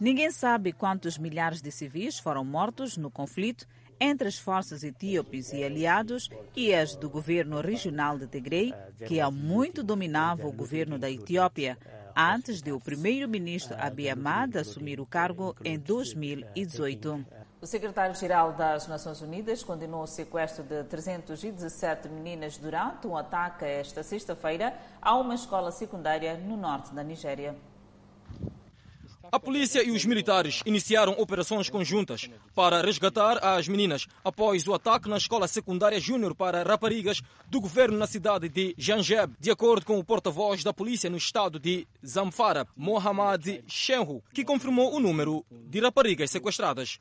[0.00, 3.66] Ninguém sabe quantos milhares de civis foram mortos no conflito
[4.00, 8.74] entre as forças etíopes e aliados e as do governo regional de Tigray,
[9.06, 11.78] que há muito dominava o governo da Etiópia,
[12.16, 17.26] antes de o primeiro-ministro Abiy Ahmed assumir o cargo em 2018.
[17.60, 24.02] O secretário-geral das Nações Unidas condenou o sequestro de 317 meninas durante um ataque esta
[24.02, 27.56] sexta-feira a uma escola secundária no norte da Nigéria.
[29.32, 35.08] A polícia e os militares iniciaram operações conjuntas para resgatar as meninas após o ataque
[35.08, 39.32] na escola secundária júnior para raparigas do governo na cidade de Janjeb.
[39.38, 44.94] De acordo com o porta-voz da polícia no estado de Zamfara, Mohamed Shenhu, que confirmou
[44.94, 46.98] o número de raparigas sequestradas.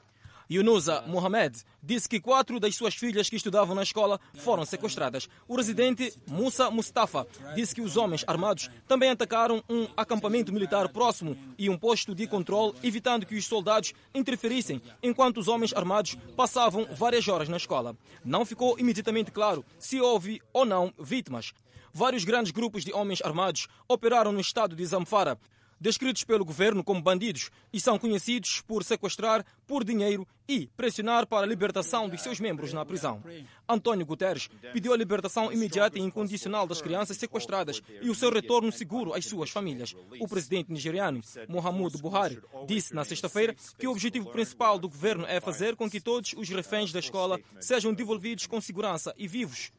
[0.52, 5.28] Yunusa Mohamed disse que quatro das suas filhas que estudavam na escola foram sequestradas.
[5.48, 11.38] O residente Musa Mustafa disse que os homens armados também atacaram um acampamento militar próximo
[11.58, 16.88] e um posto de controle, evitando que os soldados interferissem enquanto os homens armados passavam
[16.92, 17.96] várias horas na escola.
[18.24, 21.54] Não ficou imediatamente claro se houve ou não vítimas.
[21.94, 25.38] Vários grandes grupos de homens armados operaram no estado de Zamfara
[25.84, 31.46] descritos pelo governo como bandidos e são conhecidos por sequestrar por dinheiro e pressionar para
[31.46, 33.22] a libertação de seus membros na prisão.
[33.68, 38.72] António Guterres pediu a libertação imediata e incondicional das crianças sequestradas e o seu retorno
[38.72, 39.94] seguro às suas famílias.
[40.22, 41.20] O presidente nigeriano,
[41.50, 46.00] Muhammadu Buhari, disse na sexta-feira que o objetivo principal do governo é fazer com que
[46.00, 49.70] todos os reféns da escola sejam devolvidos com segurança e vivos.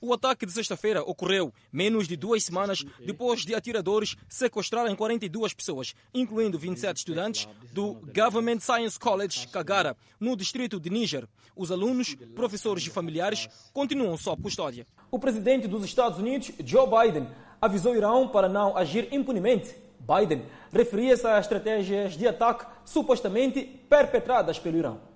[0.00, 5.92] O ataque de sexta-feira ocorreu menos de duas semanas depois de atiradores sequestrarem 42 pessoas,
[6.14, 11.26] incluindo 27 estudantes do Government Science College Kagara, no distrito de Níger.
[11.56, 14.86] Os alunos, professores e familiares continuam sob custódia.
[15.10, 17.28] O presidente dos Estados Unidos, Joe Biden,
[17.60, 19.74] avisou o Irão para não agir impunemente.
[20.08, 25.08] Biden referia-se a estratégias de ataque supostamente perpetradas pelo Irão.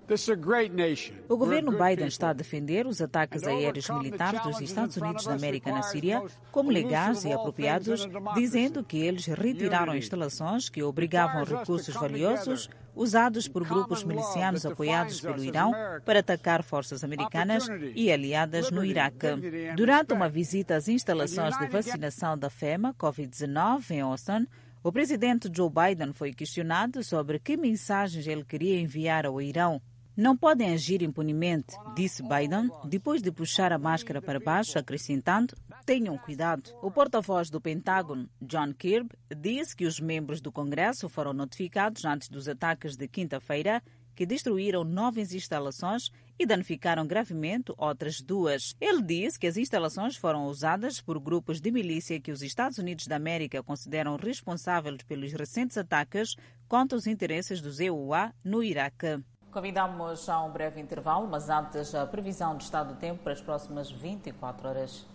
[1.29, 5.71] O governo Biden está a defender os ataques aéreos militares dos Estados Unidos da América
[5.71, 6.21] na Síria
[6.51, 13.65] como legais e apropriados, dizendo que eles retiraram instalações que obrigavam recursos valiosos usados por
[13.65, 15.71] grupos milicianos apoiados pelo Irão
[16.05, 19.73] para atacar forças americanas e aliadas no Iraque.
[19.75, 24.47] Durante uma visita às instalações de vacinação da FEMA Covid-19 em Austin,
[24.83, 29.81] o presidente Joe Biden foi questionado sobre que mensagens ele queria enviar ao Irão.
[30.15, 35.55] Não podem agir impunemente, disse Biden, depois de puxar a máscara para baixo, acrescentando:
[35.85, 36.69] tenham cuidado.
[36.83, 42.27] O porta-voz do Pentágono, John Kirby, disse que os membros do Congresso foram notificados antes
[42.27, 43.81] dos ataques de quinta-feira
[44.15, 48.75] que destruíram nove instalações e danificaram gravemente outras duas.
[48.79, 53.07] Ele disse que as instalações foram usadas por grupos de milícia que os Estados Unidos
[53.07, 56.35] da América consideram responsáveis pelos recentes ataques
[56.67, 59.23] contra os interesses dos EUA no Iraque.
[59.51, 63.41] Convidamos a um breve intervalo, mas antes a previsão do estado do tempo para as
[63.41, 65.05] próximas 24 horas.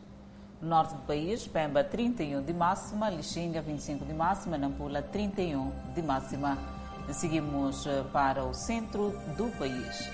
[0.61, 6.03] No norte do país, Pemba 31 de máxima, Lixinga 25 de máxima, Nampula 31 de
[6.03, 6.78] máxima.
[7.13, 10.11] Seguimos eh, para o centro do país.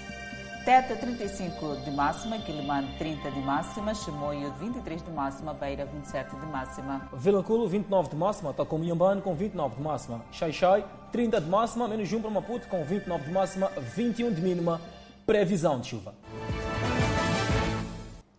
[0.64, 6.46] Teta 35 de máxima, Quilimane 30 de máxima, Chimoio 23 de máxima, Beira 27 de
[6.46, 7.06] máxima.
[7.12, 12.20] Vilanculo 29 de máxima, Tacomiambane com 29 de máxima, Xaixai 30 de máxima, menos 1
[12.20, 14.80] para Maputo com 29 de máxima, 21 de mínima,
[15.26, 16.14] previsão de chuva.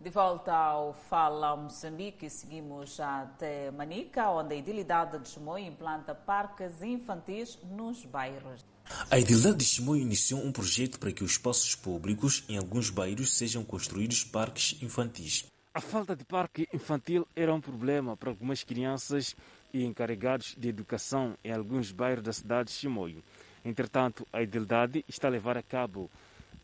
[0.06, 6.80] De volta ao Fala Moçambique, seguimos até Manica, onde a Idilidade de Chimoio implanta parques
[6.80, 8.64] infantis nos bairros.
[9.10, 13.34] A Idilidade de Chimoio iniciou um projeto para que os espaços públicos em alguns bairros
[13.34, 15.46] sejam construídos parques infantis.
[15.74, 19.34] A falta de parque infantil era um problema para algumas crianças
[19.74, 23.24] e encarregados de educação em alguns bairros da cidade de Chimoio.
[23.64, 26.08] Entretanto, a Idilidade está a levar a cabo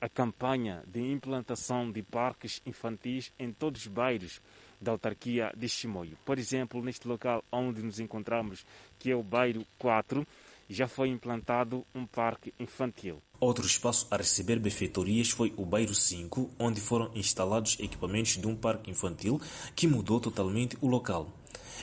[0.02, 4.40] a campanha de implantação de parques infantis em todos os bairros
[4.80, 6.18] da autarquia de Chimoio.
[6.24, 8.66] Por exemplo, neste local onde nos encontramos,
[8.98, 10.26] que é o bairro 4,
[10.68, 13.22] já foi implantado um parque infantil.
[13.38, 18.56] Outro espaço a receber benfeitorias foi o bairro 5, onde foram instalados equipamentos de um
[18.56, 19.40] parque infantil
[19.76, 21.30] que mudou totalmente o local.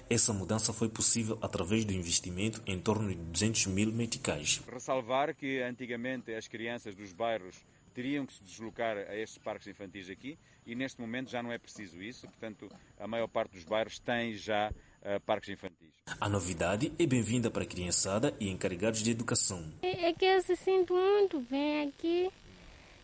[0.10, 4.62] Essa mudança foi possível através do investimento em torno de 200 mil meticais.
[4.70, 7.56] Ressalvar que antigamente as crianças dos bairros
[7.90, 11.58] teriam que se deslocar a estes parques infantis aqui e neste momento já não é
[11.58, 12.70] preciso isso, portanto
[13.00, 15.90] a maior parte dos bairros tem já uh, parques infantis.
[16.20, 19.64] A novidade é bem-vinda para a criançada e encarregados de educação.
[19.82, 22.32] É, é que eu se sinto muito bem aqui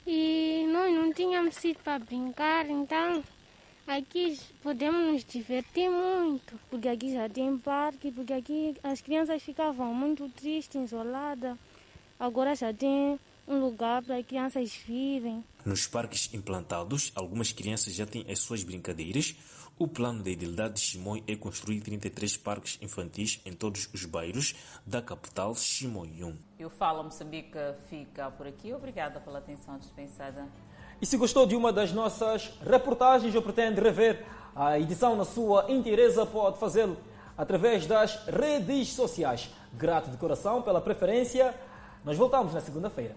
[0.08, 3.24] e nós não tínhamos sítio para brincar, então
[3.88, 9.94] aqui podemos nos divertir muito, porque aqui já tem parque, porque aqui as crianças ficavam
[9.94, 11.58] muito tristes, isoladas,
[12.20, 15.44] agora já tem um lugar para as crianças virem.
[15.64, 19.36] Nos parques implantados, algumas crianças já têm as suas brincadeiras.
[19.78, 24.56] O plano da Idilidade de Chimoio é construir 33 parques infantis em todos os bairros
[24.86, 26.38] da capital Chimoio.
[26.58, 27.58] E o Fala Moçambique
[27.90, 28.74] fica por aqui.
[28.74, 30.48] Obrigada pela atenção dispensada.
[31.02, 34.26] E se gostou de uma das nossas reportagens ou pretende rever
[34.56, 36.98] a edição na sua inteireza, pode fazê-lo
[37.38, 39.50] através das redes sociais.
[39.74, 41.54] Grato de coração pela preferência.
[42.06, 43.14] Nós voltamos na segunda-feira.